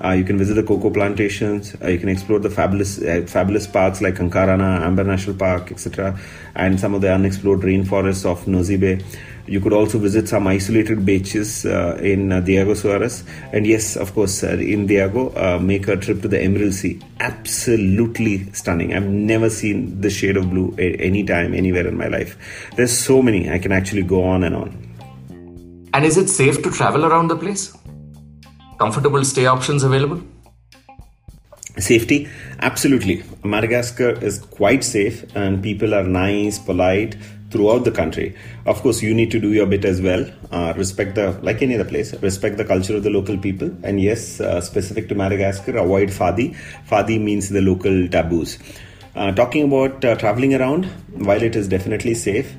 Uh, 0.04 0.12
you 0.12 0.24
can 0.24 0.38
visit 0.38 0.56
the 0.56 0.64
cocoa 0.64 0.90
plantations. 0.90 1.76
Uh, 1.82 1.88
you 1.88 2.00
can 2.00 2.10
explore 2.10 2.40
the 2.40 2.50
fabulous 2.50 3.02
uh, 3.02 3.24
fabulous 3.28 3.68
parks 3.68 4.02
like 4.02 4.16
ankarana 4.16 4.82
amber 4.82 5.04
national 5.04 5.36
park 5.36 5.72
etc 5.72 6.20
and 6.56 6.80
some 6.80 6.94
of 6.94 7.02
the 7.02 7.14
unexplored 7.14 7.62
rainforests 7.62 8.26
of 8.26 8.46
bay 8.80 9.02
you 9.52 9.60
could 9.60 9.74
also 9.74 10.00
visit 10.00 10.30
some 10.30 10.48
isolated 10.48 11.06
beaches 11.06 11.66
uh, 11.66 12.00
in 12.02 12.32
uh, 12.32 12.40
Diego 12.40 12.74
Suarez. 12.74 13.26
And 13.52 13.68
yes, 13.68 13.98
of 13.98 14.14
course, 14.14 14.46
uh, 14.46 14.52
in 14.52 14.88
Diego, 14.88 15.34
uh, 15.36 15.60
make 15.60 15.90
a 15.90 15.98
trip 15.98 16.22
to 16.22 16.30
the 16.30 16.42
Emerald 16.42 16.74
Sea. 16.74 17.02
Absolutely 17.20 18.50
stunning. 18.54 18.94
I've 18.94 19.10
never 19.10 19.50
seen 19.50 20.00
this 20.00 20.14
shade 20.14 20.38
of 20.38 20.50
blue 20.50 20.74
any 20.78 21.26
time, 21.26 21.54
anywhere 21.54 21.86
in 21.86 21.98
my 21.98 22.08
life. 22.08 22.38
There's 22.78 22.98
so 22.98 23.22
many. 23.22 23.50
I 23.50 23.60
can 23.60 23.74
actually 23.74 24.04
go 24.04 24.24
on 24.24 24.46
and 24.46 24.56
on. 24.56 24.70
And 25.94 26.06
is 26.06 26.16
it 26.16 26.30
safe 26.30 26.64
to 26.64 26.72
travel 26.72 27.06
around 27.06 27.28
the 27.28 27.36
place? 27.36 27.74
Comfortable 28.80 29.26
stay 29.26 29.48
options 29.48 29.84
available? 29.84 30.22
Safety, 31.78 32.30
absolutely. 32.60 33.24
Madagascar 33.44 34.12
is 34.24 34.40
quite 34.40 34.86
safe, 34.86 35.26
and 35.36 35.62
people 35.62 35.94
are 35.94 36.04
nice, 36.04 36.58
polite, 36.58 37.18
throughout 37.52 37.84
the 37.84 37.92
country. 37.92 38.36
Of 38.66 38.82
course, 38.82 39.02
you 39.02 39.14
need 39.14 39.32
to 39.32 39.40
do 39.40 39.54
your 39.54 39.66
bit 39.66 39.86
as 39.86 40.02
well. 40.02 40.26
Uh, 40.52 40.74
respect 40.76 41.16
the, 41.16 41.32
like 41.42 41.62
any 41.62 41.76
other 41.76 41.86
place, 41.86 42.14
respect 42.22 42.58
the 42.58 42.66
culture 42.66 42.96
of 42.96 43.04
the 43.04 43.10
local 43.10 43.38
people. 43.38 43.72
And 43.84 44.02
yes, 44.02 44.40
uh, 44.40 44.62
specific 44.62 45.10
to 45.10 45.16
Madagascar, 45.16 45.78
avoid 45.78 46.10
Fady. 46.10 46.56
Fady 46.90 47.22
means 47.22 47.50
the 47.50 47.62
local 47.62 48.08
taboos. 48.08 48.58
Uh, 49.16 49.32
talking 49.34 49.66
about 49.66 50.04
uh, 50.06 50.16
traveling 50.16 50.56
around, 50.56 50.86
while 51.16 51.42
it 51.42 51.56
is 51.56 51.68
definitely 51.68 52.14
safe, 52.14 52.56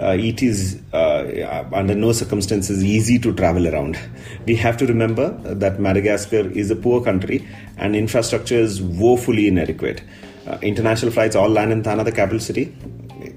uh, 0.00 0.16
it 0.18 0.42
is 0.42 0.80
uh, 0.92 1.64
under 1.72 1.94
no 1.94 2.12
circumstances 2.12 2.84
easy 2.84 3.18
to 3.18 3.32
travel 3.34 3.66
around. 3.66 3.98
We 4.46 4.54
have 4.56 4.76
to 4.76 4.86
remember 4.86 5.30
that 5.54 5.80
Madagascar 5.80 6.50
is 6.50 6.70
a 6.70 6.76
poor 6.76 7.02
country 7.02 7.48
and 7.78 7.96
infrastructure 7.96 8.58
is 8.58 8.82
woefully 8.82 9.48
inadequate. 9.48 10.02
Uh, 10.46 10.58
international 10.62 11.10
flights 11.10 11.34
all 11.34 11.48
land 11.48 11.72
in 11.72 11.82
Tana, 11.82 12.04
the 12.04 12.12
capital 12.12 12.38
city 12.38 12.76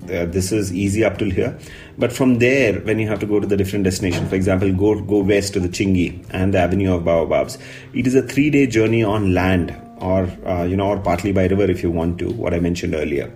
uh, 0.10 0.26
this 0.26 0.52
is 0.52 0.74
easy 0.74 1.04
up 1.04 1.18
till 1.18 1.30
here. 1.30 1.58
But 1.98 2.12
from 2.12 2.40
there 2.40 2.80
when 2.82 3.00
you 3.00 3.08
have 3.08 3.20
to 3.20 3.26
go 3.26 3.40
to 3.40 3.48
the 3.48 3.58
different 3.58 3.84
destination 3.84 4.28
for 4.28 4.36
example 4.36 4.72
go 4.74 5.00
go 5.02 5.20
west 5.20 5.54
to 5.54 5.60
the 5.60 5.70
tsingy 5.70 6.26
and 6.32 6.54
the 6.54 6.60
avenue 6.60 6.96
of 6.96 7.04
baobabs 7.04 7.58
it 7.94 8.08
is 8.08 8.16
a 8.16 8.22
three 8.22 8.50
day 8.50 8.66
journey 8.68 9.04
on 9.04 9.34
land 9.34 9.76
or 9.98 10.30
uh, 10.46 10.64
you 10.64 10.76
know 10.76 10.88
or 10.88 11.00
partly 11.00 11.32
by 11.32 11.46
river 11.48 11.70
if 11.70 11.84
you 11.84 11.92
want 11.92 12.18
to 12.20 12.32
what 12.34 12.54
i 12.54 12.60
mentioned 12.60 12.96
earlier. 12.96 13.32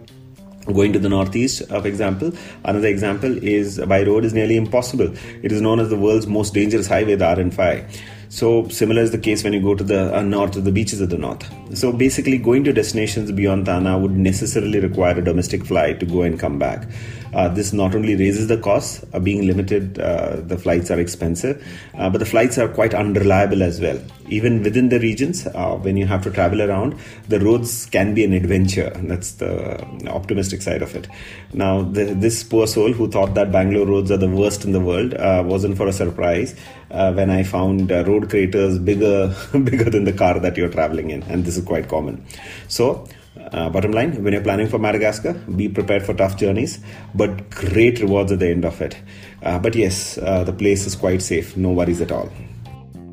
Going 0.65 0.93
to 0.93 0.99
the 0.99 1.09
northeast 1.09 1.62
uh, 1.71 1.81
for 1.81 1.88
example 1.88 2.31
another 2.63 2.88
example 2.88 3.38
is 3.43 3.79
by 3.79 4.03
road 4.03 4.25
is 4.25 4.33
nearly 4.33 4.55
impossible. 4.55 5.13
It 5.43 5.51
is 5.51 5.62
known 5.62 5.79
as 5.79 5.89
the 5.89 5.97
world's 5.97 6.27
most 6.27 6.53
dangerous 6.53 6.88
highway 6.88 7.15
the 7.15 7.25
rn5 7.25 7.99
so 8.33 8.67
similar 8.69 9.03
is 9.03 9.11
the 9.11 9.19
case 9.19 9.43
when 9.43 9.53
you 9.53 9.61
go 9.61 9.75
to 9.75 9.83
the 9.83 10.15
uh, 10.17 10.21
north 10.23 10.53
the 10.67 10.71
beaches 10.71 10.99
of 11.01 11.09
the 11.09 11.17
north. 11.17 11.43
So 11.77 11.91
basically, 11.91 12.39
going 12.39 12.63
to 12.63 12.73
destinations 12.73 13.31
beyond 13.31 13.67
Tana 13.67 13.97
would 13.97 14.17
necessarily 14.17 14.79
require 14.79 15.19
a 15.19 15.23
domestic 15.23 15.65
flight 15.65 15.99
to 15.99 16.07
go 16.07 16.23
and 16.23 16.39
come 16.39 16.57
back. 16.57 16.87
Uh, 17.33 17.47
this 17.47 17.73
not 17.73 17.95
only 17.95 18.15
raises 18.15 18.47
the 18.47 18.57
cost, 18.57 19.03
uh, 19.13 19.19
being 19.19 19.47
limited, 19.47 19.99
uh, 19.99 20.37
the 20.41 20.57
flights 20.57 20.91
are 20.91 20.99
expensive, 20.99 21.65
uh, 21.95 22.09
but 22.09 22.19
the 22.19 22.25
flights 22.25 22.57
are 22.57 22.67
quite 22.67 22.93
unreliable 22.93 23.63
as 23.63 23.81
well. 23.81 23.99
Even 24.29 24.61
within 24.63 24.89
the 24.89 24.99
regions, 24.99 25.47
uh, 25.47 25.75
when 25.77 25.97
you 25.97 26.05
have 26.05 26.23
to 26.23 26.31
travel 26.31 26.61
around, 26.61 26.95
the 27.29 27.39
roads 27.39 27.87
can 27.87 28.13
be 28.13 28.23
an 28.23 28.33
adventure. 28.33 28.91
That's 28.95 29.33
the 29.33 29.83
optimistic 30.07 30.61
side 30.61 30.81
of 30.81 30.95
it. 30.95 31.07
Now, 31.53 31.81
the, 31.81 32.05
this 32.05 32.43
poor 32.43 32.67
soul 32.67 32.93
who 32.93 33.09
thought 33.09 33.33
that 33.33 33.51
Bangalore 33.51 33.87
roads 33.87 34.11
are 34.11 34.17
the 34.17 34.29
worst 34.29 34.63
in 34.63 34.71
the 34.71 34.79
world 34.79 35.13
wasn't 35.45 35.77
for 35.77 35.87
a 35.87 35.93
surprise 35.93 36.55
when 36.93 37.29
I 37.29 37.43
found 37.43 37.91
road 37.91 38.29
craters 38.29 38.79
bigger, 38.79 39.36
bigger 39.51 39.89
than 39.89 40.03
the 40.03 40.13
car 40.13 40.39
that 40.39 40.58
you're 40.58 40.69
traveling 40.69 41.10
in, 41.10 41.23
and 41.23 41.45
this 41.45 41.58
is 41.58 41.65
quite 41.65 41.89
common. 41.89 42.25
So, 42.67 43.08
uh, 43.51 43.69
bottom 43.69 43.91
line, 43.91 44.23
when 44.23 44.34
you're 44.34 44.43
planning 44.43 44.67
for 44.67 44.77
Madagascar, 44.77 45.34
be 45.34 45.67
prepared 45.67 46.03
for 46.03 46.13
tough 46.13 46.38
journeys, 46.38 46.79
but 47.15 47.49
great 47.49 47.99
rewards 47.99 48.32
at 48.32 48.39
the 48.39 48.49
end 48.49 48.65
of 48.65 48.82
it. 48.82 48.97
Uh, 49.41 49.58
but 49.60 49.75
yes, 49.75 50.17
uh, 50.19 50.43
the 50.43 50.53
place 50.53 50.86
is 50.86 50.95
quite 50.95 51.21
safe, 51.21 51.58
no 51.58 51.71
worries 51.71 52.01
at 52.01 52.12
all. 52.12 52.27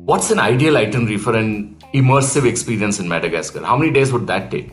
What's 0.05 0.31
an 0.31 0.39
ideal 0.39 0.77
itinerary 0.77 1.17
for 1.17 1.35
an 1.35 1.75
immersive 1.93 2.47
experience 2.47 2.99
in 2.99 3.07
Madagascar? 3.07 3.63
How 3.63 3.77
many 3.77 3.91
days 3.91 4.11
would 4.11 4.27
that 4.27 4.51
take? 4.51 4.71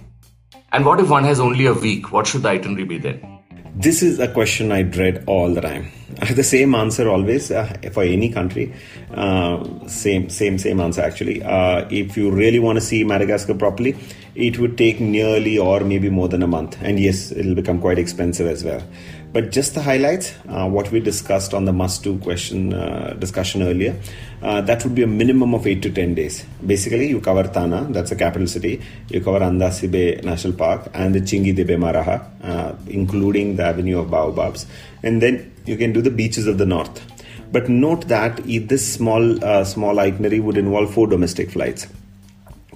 And 0.72 0.84
what 0.84 1.00
if 1.00 1.08
one 1.08 1.24
has 1.24 1.40
only 1.40 1.66
a 1.66 1.72
week? 1.72 2.12
What 2.12 2.26
should 2.26 2.42
the 2.42 2.50
itinerary 2.50 2.84
be 2.84 2.98
then? 2.98 3.37
This 3.78 4.02
is 4.02 4.18
a 4.18 4.26
question 4.26 4.72
I 4.72 4.82
dread 4.82 5.22
all 5.28 5.54
the 5.54 5.60
time 5.60 5.92
the 6.34 6.42
same 6.42 6.74
answer 6.74 7.08
always 7.08 7.50
uh, 7.50 7.76
for 7.92 8.02
any 8.02 8.30
country. 8.30 8.74
Uh, 9.12 9.86
same, 9.86 10.28
same, 10.28 10.58
same 10.58 10.80
answer 10.80 11.02
actually. 11.02 11.42
Uh, 11.42 11.86
if 11.90 12.16
you 12.16 12.30
really 12.30 12.58
want 12.58 12.76
to 12.76 12.80
see 12.80 13.04
Madagascar 13.04 13.54
properly, 13.54 13.96
it 14.34 14.58
would 14.58 14.76
take 14.76 15.00
nearly 15.00 15.58
or 15.58 15.80
maybe 15.80 16.10
more 16.10 16.28
than 16.28 16.42
a 16.42 16.46
month, 16.46 16.76
and 16.80 17.00
yes, 17.00 17.32
it'll 17.32 17.54
become 17.54 17.80
quite 17.80 17.98
expensive 17.98 18.46
as 18.46 18.64
well. 18.64 18.82
But 19.30 19.52
just 19.52 19.74
the 19.74 19.82
highlights, 19.82 20.34
uh, 20.48 20.66
what 20.68 20.90
we 20.90 21.00
discussed 21.00 21.52
on 21.52 21.66
the 21.66 21.72
must-do 21.72 22.18
question 22.18 22.72
uh, 22.72 23.14
discussion 23.18 23.62
earlier, 23.62 23.94
uh, 24.42 24.62
that 24.62 24.82
would 24.84 24.94
be 24.94 25.02
a 25.02 25.06
minimum 25.06 25.54
of 25.54 25.66
eight 25.66 25.82
to 25.82 25.90
ten 25.90 26.14
days. 26.14 26.46
Basically, 26.66 27.08
you 27.08 27.20
cover 27.20 27.42
Tana, 27.42 27.86
that's 27.90 28.08
the 28.08 28.16
capital 28.16 28.48
city. 28.48 28.80
You 29.08 29.20
cover 29.20 29.40
Andasibe 29.40 30.24
National 30.24 30.54
Park 30.54 30.88
and 30.94 31.14
the 31.14 31.20
Tsingy 31.20 31.54
de 31.54 31.64
Bemaraha, 31.64 32.88
including 32.88 33.56
the 33.56 33.64
Avenue 33.64 34.00
of 34.00 34.08
Baobabs, 34.08 34.66
and 35.02 35.20
then 35.20 35.52
you 35.66 35.76
can 35.76 35.92
do 35.92 36.00
the 36.00 36.10
beaches 36.10 36.46
of 36.46 36.56
the 36.56 36.66
north. 36.66 37.04
But 37.52 37.68
note 37.68 38.08
that 38.08 38.42
this 38.44 38.94
small 38.94 39.44
uh, 39.44 39.64
small 39.64 40.00
itinerary 40.00 40.40
would 40.40 40.56
involve 40.56 40.92
four 40.92 41.06
domestic 41.06 41.50
flights. 41.50 41.86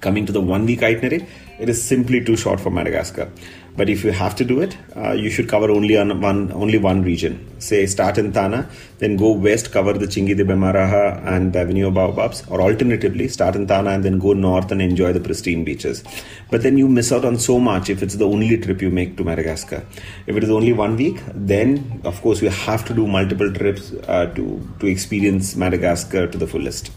Coming 0.00 0.26
to 0.26 0.32
the 0.32 0.40
one 0.40 0.66
week 0.66 0.82
itinerary, 0.82 1.26
it 1.60 1.68
is 1.68 1.82
simply 1.82 2.24
too 2.24 2.36
short 2.36 2.58
for 2.58 2.70
Madagascar. 2.70 3.30
But 3.74 3.88
if 3.88 4.04
you 4.04 4.12
have 4.12 4.36
to 4.36 4.44
do 4.44 4.60
it, 4.60 4.76
uh, 4.94 5.12
you 5.12 5.30
should 5.30 5.48
cover 5.48 5.70
only 5.70 5.96
on 5.96 6.20
one 6.20 6.52
only 6.52 6.76
one 6.76 7.02
region. 7.02 7.34
Say 7.58 7.86
start 7.86 8.18
in 8.18 8.30
Tana, 8.32 8.68
then 8.98 9.16
go 9.16 9.32
west, 9.32 9.72
cover 9.72 9.94
the 9.94 10.06
Tsingy 10.06 10.36
de 10.36 10.44
Bemaraha 10.44 11.26
and 11.26 11.54
the 11.54 11.60
Avenue 11.60 11.86
of 11.88 11.94
Baobabs, 11.94 12.44
or 12.50 12.60
alternatively 12.60 13.28
start 13.28 13.56
in 13.56 13.66
Tana 13.66 13.90
and 13.90 14.04
then 14.04 14.18
go 14.18 14.34
north 14.34 14.70
and 14.70 14.82
enjoy 14.82 15.14
the 15.14 15.20
pristine 15.20 15.64
beaches. 15.64 16.04
But 16.50 16.62
then 16.62 16.76
you 16.76 16.86
miss 16.86 17.12
out 17.12 17.24
on 17.24 17.38
so 17.38 17.58
much 17.58 17.88
if 17.88 18.02
it's 18.02 18.16
the 18.16 18.26
only 18.26 18.58
trip 18.58 18.82
you 18.82 18.90
make 18.90 19.16
to 19.16 19.24
Madagascar. 19.24 19.86
If 20.26 20.36
it 20.36 20.44
is 20.44 20.50
only 20.50 20.74
one 20.74 20.96
week, 20.96 21.22
then 21.34 22.02
of 22.04 22.20
course 22.20 22.42
you 22.42 22.50
have 22.50 22.84
to 22.86 22.94
do 22.94 23.06
multiple 23.06 23.50
trips 23.50 23.92
uh, 24.06 24.26
to 24.34 24.60
to 24.80 24.86
experience 24.86 25.56
Madagascar 25.56 26.26
to 26.26 26.36
the 26.36 26.46
fullest. 26.46 26.92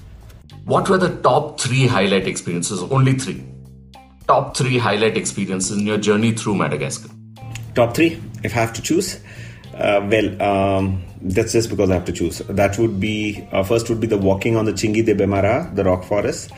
What 0.66 0.90
were 0.90 0.98
the 0.98 1.16
top 1.22 1.60
three 1.60 1.88
highlight 1.88 2.28
experiences? 2.28 2.84
Only 2.84 3.14
three 3.14 3.44
top 4.28 4.56
three 4.58 4.78
highlight 4.78 5.18
experiences 5.18 5.78
in 5.78 5.86
your 5.86 5.98
journey 5.98 6.32
through 6.32 6.56
Madagascar? 6.56 7.10
Top 7.76 7.96
three, 7.96 8.22
if 8.44 8.56
I 8.56 8.60
have 8.60 8.74
to 8.74 8.82
choose. 8.82 9.20
Uh, 9.74 10.08
well, 10.10 10.42
um, 10.42 11.04
that's 11.22 11.52
just 11.52 11.70
because 11.70 11.90
I 11.90 11.96
have 11.96 12.06
to 12.06 12.14
choose. 12.14 12.40
That 12.40 12.78
would 12.80 13.00
be 13.00 13.48
uh, 13.52 13.64
first 13.64 13.90
would 13.90 14.00
be 14.00 14.08
the 14.08 14.18
walking 14.18 14.56
on 14.56 14.66
the 14.66 14.74
Tsingy 14.74 15.06
de 15.06 15.14
Bemara, 15.14 15.74
the 15.76 15.84
rock 15.84 16.04
forest. 16.04 16.52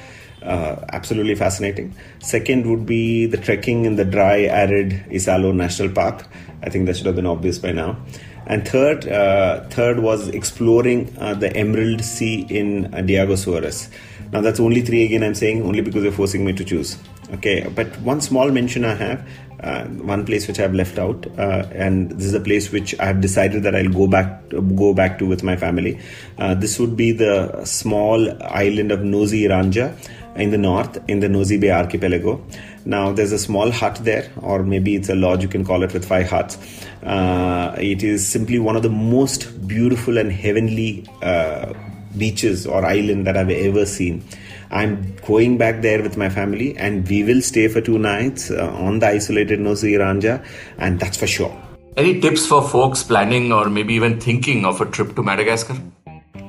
Uh, 0.44 0.86
absolutely 0.94 1.36
fascinating. 1.36 1.96
Second 2.20 2.70
would 2.70 2.86
be 2.86 3.26
the 3.26 3.38
trekking 3.38 3.86
in 3.86 3.96
the 3.96 4.06
dry, 4.06 4.42
arid 4.44 4.92
Isalo 5.10 5.54
National 5.54 5.90
Park. 5.90 6.26
I 6.62 6.70
think 6.70 6.86
that 6.86 6.96
should 6.96 7.08
have 7.08 7.16
been 7.16 7.26
obvious 7.26 7.58
by 7.58 7.72
now. 7.72 7.98
And 8.46 8.66
third, 8.66 9.08
uh, 9.08 9.68
third 9.70 10.00
was 10.00 10.30
exploring 10.30 11.14
uh, 11.20 11.34
the 11.34 11.54
Emerald 11.56 12.02
Sea 12.02 12.46
in 12.50 12.94
uh, 12.94 13.02
Diego 13.02 13.36
Suarez. 13.36 13.90
Now 14.32 14.42
that's 14.42 14.60
only 14.60 14.82
three 14.82 15.04
again. 15.04 15.24
I'm 15.24 15.36
saying 15.36 15.64
only 15.64 15.82
because 15.82 16.04
you're 16.04 16.12
forcing 16.12 16.46
me 16.46 16.54
to 16.54 16.64
choose. 16.64 16.98
Okay 17.34 17.68
but 17.76 17.88
one 18.02 18.22
small 18.22 18.52
mention 18.52 18.86
i 18.86 18.94
have 18.94 19.28
uh, 19.60 19.86
one 20.14 20.26
place 20.26 20.48
which 20.48 20.60
i've 20.60 20.74
left 20.74 20.98
out 20.98 21.26
uh, 21.38 21.68
and 21.74 22.12
this 22.12 22.28
is 22.28 22.34
a 22.34 22.40
place 22.40 22.72
which 22.72 22.98
i've 23.00 23.20
decided 23.20 23.64
that 23.64 23.76
i'll 23.76 23.90
go 23.90 24.08
back 24.08 24.50
go 24.76 24.94
back 24.94 25.20
to 25.20 25.26
with 25.26 25.44
my 25.44 25.56
family. 25.56 26.00
Uh, 26.38 26.54
this 26.54 26.80
would 26.80 26.96
be 26.96 27.12
the 27.12 27.66
small 27.66 28.30
island 28.44 28.92
of 28.92 29.04
nosy 29.04 29.44
ranja 29.44 29.88
in 30.36 30.52
the 30.52 30.58
north 30.58 30.98
in 31.10 31.20
the 31.20 31.30
nosy 31.30 31.58
be 31.58 31.72
archipelago. 31.72 32.42
Now 32.86 33.12
there's 33.12 33.32
a 33.32 33.40
small 33.40 33.72
hut 33.72 34.00
there 34.04 34.32
or 34.42 34.64
maybe 34.64 34.96
it's 34.96 35.10
a 35.10 35.16
lodge 35.16 35.42
you 35.42 35.50
can 35.50 35.66
call 35.66 35.84
it 35.84 35.94
with 35.94 36.06
five 36.06 36.30
huts. 36.30 36.58
Uh, 37.04 37.76
it 37.78 38.04
is 38.04 38.26
simply 38.26 38.60
one 38.60 38.76
of 38.76 38.84
the 38.84 38.90
most 38.90 39.68
beautiful 39.68 40.18
and 40.18 40.32
heavenly 40.32 41.06
uh, 41.22 41.74
beaches 42.18 42.66
or 42.66 42.86
island 42.86 43.26
that 43.28 43.38
i've 43.38 43.50
ever 43.50 43.86
seen 43.86 44.24
I'm 44.70 45.16
going 45.26 45.58
back 45.58 45.82
there 45.82 46.02
with 46.02 46.18
my 46.18 46.30
family, 46.30 46.78
and 46.78 47.08
we 47.08 47.24
will 47.24 47.42
stay 47.42 47.68
for 47.68 47.82
two 47.82 47.98
nights 47.98 48.52
uh, 48.52 48.70
on 48.74 49.00
the 49.00 49.08
isolated 49.08 49.60
Nosy 49.60 49.94
Ranja, 49.94 50.46
and 50.78 51.00
that's 51.00 51.18
for 51.18 51.28
sure. 51.28 51.56
Any 51.96 52.20
tips 52.20 52.46
for 52.46 52.68
folks 52.68 53.04
planning 53.04 53.52
or 53.52 53.70
maybe 53.70 53.94
even 53.94 54.20
thinking 54.20 54.66
of 54.66 54.82
a 54.82 54.86
trip 54.86 55.16
to 55.16 55.24
Madagascar? 55.24 55.78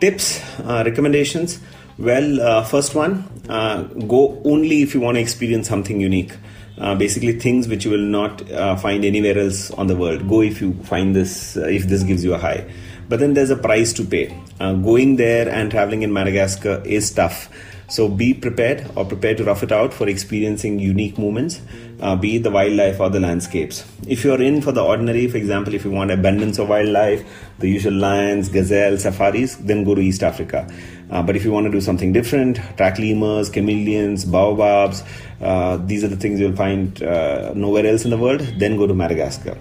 Tips, 0.00 0.42
uh, 0.60 0.82
recommendations. 0.84 1.60
Well, 1.98 2.40
uh, 2.40 2.64
first 2.64 2.94
one, 2.94 3.24
uh, 3.48 3.82
go 3.82 4.40
only 4.44 4.82
if 4.82 4.94
you 4.94 5.00
want 5.00 5.16
to 5.16 5.20
experience 5.20 5.68
something 5.68 6.00
unique. 6.00 6.32
Uh, 6.76 6.94
basically, 6.94 7.32
things 7.40 7.66
which 7.66 7.84
you 7.84 7.90
will 7.90 7.98
not 7.98 8.48
uh, 8.52 8.76
find 8.76 9.04
anywhere 9.04 9.38
else 9.38 9.70
on 9.72 9.88
the 9.88 9.96
world. 9.96 10.28
Go 10.28 10.42
if 10.42 10.60
you 10.60 10.74
find 10.84 11.14
this, 11.14 11.56
if 11.56 11.84
this 11.84 12.02
gives 12.04 12.22
you 12.22 12.34
a 12.34 12.38
high. 12.38 12.68
But 13.08 13.20
then 13.20 13.34
there's 13.34 13.50
a 13.50 13.56
price 13.56 13.92
to 13.94 14.04
pay. 14.04 14.36
going 14.58 15.16
there 15.16 15.48
and 15.48 15.70
traveling 15.70 16.02
in 16.02 16.12
Madagascar 16.12 16.82
is 16.84 17.10
tough 17.10 17.48
so 17.90 18.06
be 18.06 18.34
prepared 18.34 18.86
or 18.96 19.06
prepared 19.06 19.38
to 19.38 19.44
rough 19.44 19.62
it 19.62 19.72
out 19.72 19.94
for 19.94 20.08
experiencing 20.08 20.78
unique 20.78 21.16
moments, 21.16 21.62
uh, 22.00 22.14
be 22.14 22.36
it 22.36 22.42
the 22.42 22.50
wildlife 22.50 23.00
or 23.00 23.08
the 23.08 23.18
landscapes. 23.18 23.82
If 24.06 24.24
you're 24.24 24.42
in 24.42 24.60
for 24.60 24.72
the 24.72 24.82
ordinary, 24.82 25.26
for 25.26 25.38
example, 25.38 25.72
if 25.74 25.86
you 25.86 25.90
want 25.90 26.10
abundance 26.10 26.58
of 26.58 26.68
wildlife, 26.68 27.24
the 27.60 27.68
usual 27.68 27.94
lions, 27.94 28.50
gazelles, 28.50 29.02
safaris, 29.02 29.56
then 29.56 29.84
go 29.84 29.94
to 29.94 30.02
East 30.02 30.22
Africa. 30.22 30.70
Uh, 31.10 31.22
but 31.22 31.34
if 31.34 31.44
you 31.44 31.50
want 31.50 31.64
to 31.64 31.72
do 31.72 31.80
something 31.80 32.12
different, 32.12 32.56
track 32.76 32.98
lemurs, 32.98 33.48
chameleons, 33.48 34.26
baobabs, 34.26 35.02
uh, 35.40 35.78
these 35.78 36.04
are 36.04 36.08
the 36.08 36.16
things 36.16 36.38
you'll 36.38 36.54
find 36.54 37.02
uh, 37.02 37.54
nowhere 37.54 37.86
else 37.86 38.04
in 38.04 38.10
the 38.10 38.18
world, 38.18 38.40
then 38.58 38.76
go 38.76 38.86
to 38.86 38.92
Madagascar. 38.92 39.56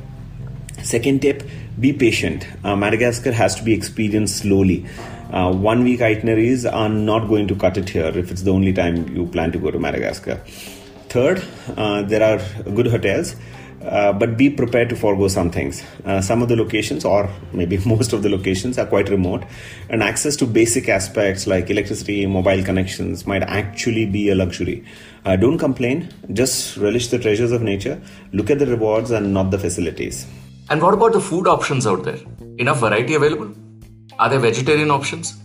Second 0.83 1.21
tip 1.21 1.43
be 1.79 1.93
patient. 1.93 2.47
Uh, 2.63 2.75
Madagascar 2.75 3.31
has 3.31 3.55
to 3.55 3.63
be 3.63 3.73
experienced 3.73 4.37
slowly 4.37 4.85
uh, 5.31 5.53
one 5.53 5.83
week 5.83 6.01
itineraries 6.01 6.65
are 6.65 6.89
not 6.89 7.27
going 7.27 7.47
to 7.47 7.55
cut 7.55 7.77
it 7.77 7.89
here 7.89 8.17
if 8.17 8.31
it's 8.31 8.43
the 8.43 8.51
only 8.51 8.71
time 8.71 9.13
you 9.15 9.25
plan 9.27 9.51
to 9.51 9.59
go 9.59 9.71
to 9.71 9.79
Madagascar. 9.79 10.41
Third, 11.09 11.43
uh, 11.75 12.03
there 12.03 12.23
are 12.23 12.71
good 12.71 12.87
hotels. 12.87 13.35
Uh, 13.79 14.11
but 14.11 14.35
be 14.37 14.49
prepared 14.49 14.89
to 14.89 14.95
forego 14.95 15.27
some 15.27 15.51
things. 15.51 15.83
Uh, 16.03 16.19
some 16.19 16.41
of 16.41 16.49
the 16.49 16.55
locations, 16.55 17.05
or 17.05 17.29
maybe 17.53 17.77
most 17.85 18.11
of 18.11 18.23
the 18.23 18.27
locations, 18.27 18.77
are 18.77 18.87
quite 18.87 19.07
remote, 19.07 19.43
and 19.89 20.01
access 20.01 20.35
to 20.35 20.47
basic 20.47 20.89
aspects 20.89 21.45
like 21.45 21.69
electricity, 21.69 22.25
mobile 22.25 22.63
connections 22.63 23.27
might 23.27 23.43
actually 23.43 24.05
be 24.07 24.29
a 24.29 24.35
luxury. 24.35 24.83
Uh, 25.25 25.35
don't 25.35 25.59
complain, 25.59 26.11
just 26.33 26.75
relish 26.77 27.09
the 27.09 27.19
treasures 27.19 27.51
of 27.51 27.61
nature, 27.61 28.01
look 28.33 28.49
at 28.49 28.57
the 28.57 28.65
rewards 28.65 29.11
and 29.11 29.31
not 29.31 29.51
the 29.51 29.59
facilities. 29.59 30.25
And 30.69 30.81
what 30.81 30.93
about 30.93 31.13
the 31.13 31.21
food 31.21 31.47
options 31.47 31.87
out 31.87 32.03
there? 32.03 32.19
Enough 32.57 32.79
variety 32.79 33.13
available? 33.13 33.53
Are 34.19 34.29
there 34.29 34.39
vegetarian 34.39 34.91
options? 34.91 35.37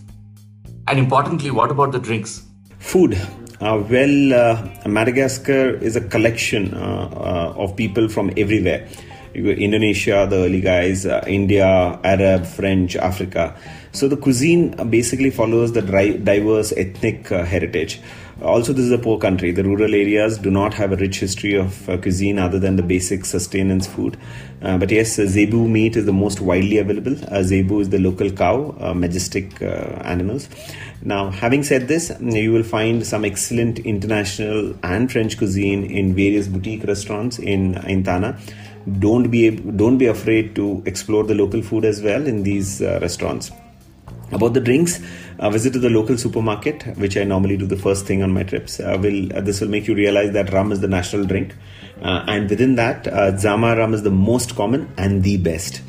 And 0.89 0.99
importantly, 0.99 1.53
what 1.53 1.71
about 1.71 1.93
the 1.93 2.01
drinks? 2.01 2.43
Food. 2.81 3.15
Uh, 3.61 3.85
well, 3.89 4.35
uh, 4.35 4.89
Madagascar 4.89 5.77
is 5.77 5.95
a 5.95 6.01
collection 6.01 6.75
uh, 6.75 7.09
uh 7.15 7.55
of 7.57 7.77
people 7.77 8.09
from 8.09 8.33
everywhere. 8.37 8.89
Indonesia, 9.35 10.27
the 10.29 10.37
early 10.37 10.61
guys, 10.61 11.07
uh, 11.07 11.25
India, 11.27 11.99
Arab, 12.05 12.47
French, 12.47 12.97
Africa. 12.97 13.55
So 13.92 14.09
the 14.09 14.16
cuisine 14.16 14.71
basically 14.88 15.31
follows 15.31 15.73
the 15.73 15.83
diverse 15.83 16.73
ethnic 16.77 17.31
uh, 17.31 17.45
heritage. 17.45 18.01
Also, 18.40 18.73
this 18.73 18.87
is 18.87 18.90
a 18.90 18.99
poor 18.99 19.18
country. 19.18 19.53
The 19.53 19.62
rural 19.62 19.95
areas 19.95 20.38
do 20.38 20.51
not 20.51 20.75
have 20.75 20.90
a 20.92 20.97
rich 20.97 21.21
history 21.21 21.55
of 21.55 21.88
uh, 21.88 21.99
cuisine 21.99 22.38
other 22.38 22.59
than 22.59 22.77
the 22.77 22.83
basic 22.83 23.25
sustenance 23.25 23.87
food. 23.87 24.16
Uh, 24.62 24.79
but 24.79 24.90
yes, 24.90 25.18
uh, 25.18 25.27
zebu 25.27 25.68
meat 25.68 25.97
is 25.97 26.07
the 26.07 26.12
most 26.12 26.40
widely 26.40 26.79
available. 26.79 27.16
Uh, 27.29 27.42
zebu 27.42 27.81
is 27.81 27.90
the 27.90 27.99
local 27.99 28.31
cow, 28.31 28.75
uh, 28.81 28.95
majestic 28.95 29.61
animals. 29.61 30.49
Now, 31.03 31.31
having 31.31 31.62
said 31.62 31.88
this, 31.88 32.12
you 32.21 32.53
will 32.53 32.62
find 32.62 33.07
some 33.07 33.25
excellent 33.25 33.81
international 33.81 34.75
and 34.83 35.12
French 35.12 35.37
cuisine 35.37 35.85
in 35.85 36.14
various 36.14 36.49
boutique 36.49 36.85
restaurants 36.85 37.38
in, 37.38 37.77
in 37.87 38.03
Tana. 38.03 38.38
Don't 38.99 39.31
be 39.31 39.51
don't 39.51 39.99
be 39.99 40.07
afraid 40.07 40.55
to 40.57 40.83
explore 40.87 41.25
the 41.25 41.35
local 41.35 41.62
food 41.62 41.85
as 41.85 42.03
well 42.03 42.27
in 42.27 42.42
these 42.42 42.81
restaurants. 42.81 43.53
About 44.33 44.55
the 44.55 44.61
drinks, 44.61 44.99
a 45.38 45.51
visit 45.51 45.75
to 45.75 45.79
the 45.79 45.90
local 45.90 46.16
supermarket, 46.16 46.85
which 46.97 47.18
I 47.18 47.25
normally 47.25 47.59
do 47.59 47.66
the 47.66 47.77
first 47.77 48.07
thing 48.07 48.23
on 48.23 48.33
my 48.33 48.42
trips, 48.45 48.81
uh, 48.81 48.99
will 48.99 49.31
uh, 49.37 49.42
this 49.42 49.61
will 49.61 49.68
make 49.68 49.87
you 49.87 49.95
realize 49.95 50.33
that 50.33 50.53
rum 50.53 50.73
is 50.73 50.81
the 50.81 50.88
national 50.88 51.27
drink, 51.27 51.55
uh, 52.01 52.25
and 52.27 52.49
within 52.49 52.77
that, 52.77 53.07
uh, 53.09 53.33
Dzama 53.33 53.77
rum 53.77 53.92
is 53.92 54.03
the 54.05 54.11
most 54.11 54.57
common 54.57 54.90
and 54.97 55.23
the 55.23 55.37
best. 55.37 55.83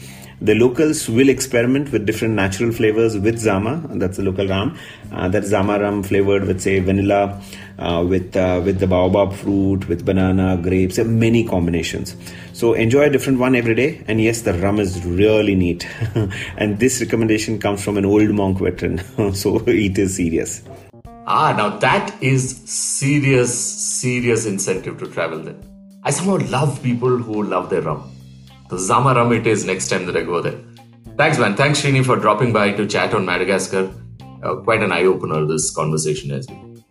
The 0.44 0.56
locals 0.56 1.08
will 1.08 1.30
experiment 1.30 1.94
with 1.94 2.06
different 2.06 2.34
natural 2.34 2.74
flavors 2.74 3.18
with 3.18 3.36
Dzama, 3.36 3.98
that's 3.98 4.18
the 4.18 4.24
local 4.24 4.46
rum. 4.46 4.78
Uh, 5.10 5.30
that 5.30 5.44
Dzama 5.44 5.80
rum 5.80 6.04
flavored 6.04 6.44
with 6.44 6.60
say 6.60 6.80
vanilla, 6.80 7.42
uh, 7.80 8.06
with 8.06 8.36
uh, 8.36 8.62
with 8.66 8.80
the 8.80 8.86
baobab 8.86 9.32
fruit, 9.32 9.88
with 9.88 10.06
banana, 10.06 10.58
grapes, 10.62 10.98
many 10.98 11.46
combinations. 11.46 12.18
So 12.52 12.74
enjoy 12.74 13.04
a 13.04 13.10
different 13.10 13.40
one 13.40 13.56
every 13.56 13.74
day. 13.74 14.04
And 14.06 14.20
yes, 14.20 14.42
the 14.42 14.54
rum 14.56 14.82
is 14.82 15.06
really 15.06 15.56
neat. 15.56 15.88
and 16.58 16.78
this 16.78 17.00
recommendation 17.00 17.58
comes 17.58 17.82
from 17.82 17.98
an 17.98 18.04
old 18.04 18.32
monk 18.32 18.60
veteran, 18.60 18.98
so 19.34 19.64
it 19.66 19.98
is 19.98 20.18
serious. 20.18 20.62
Ah, 21.26 21.54
now 21.56 21.78
that 21.78 22.14
is 22.22 22.62
serious, 22.66 23.58
serious 23.58 24.46
incentive 24.46 25.00
to 25.00 25.08
travel 25.08 25.40
then. 25.40 25.58
I 26.04 26.12
somehow 26.12 26.46
love 26.50 26.84
people 26.84 27.16
who 27.18 27.44
love 27.44 27.70
their 27.70 27.84
rum. 27.84 28.13
The 28.70 28.78
rum 28.78 29.32
it 29.34 29.48
is 29.48 29.66
next 29.66 29.90
time 29.90 30.06
that 30.06 30.18
I 30.18 30.24
go 30.24 30.42
there. 30.42 30.60
Thanks, 31.18 31.38
man. 31.38 31.56
Thanks, 31.56 31.82
Srini, 31.82 32.04
for 32.04 32.16
dropping 32.16 32.54
by 32.54 32.72
to 32.72 32.88
chat 32.88 33.14
on 33.14 33.26
Madagascar. 33.26 33.92
Uh, 34.42 34.56
quite 34.56 34.82
an 34.82 34.92
eye 34.92 35.04
opener, 35.04 35.46
this 35.46 35.74
conversation 35.74 36.32
has 36.32 36.48
been. 36.48 36.84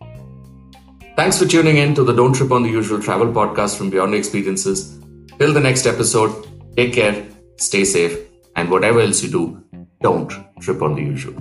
Thanks 1.15 1.37
for 1.37 1.45
tuning 1.45 1.77
in 1.77 1.93
to 1.95 2.03
the 2.03 2.13
Don't 2.13 2.33
Trip 2.33 2.51
on 2.51 2.63
the 2.63 2.69
Usual 2.69 2.99
travel 2.99 3.27
podcast 3.27 3.77
from 3.77 3.89
Beyond 3.89 4.15
Experiences. 4.15 4.99
Till 5.37 5.53
the 5.53 5.59
next 5.59 5.85
episode, 5.85 6.47
take 6.75 6.93
care, 6.93 7.25
stay 7.57 7.83
safe, 7.83 8.17
and 8.55 8.71
whatever 8.71 9.01
else 9.01 9.21
you 9.21 9.29
do, 9.29 9.63
don't 10.01 10.31
trip 10.59 10.81
on 10.81 10.95
the 10.95 11.01
usual. 11.01 11.35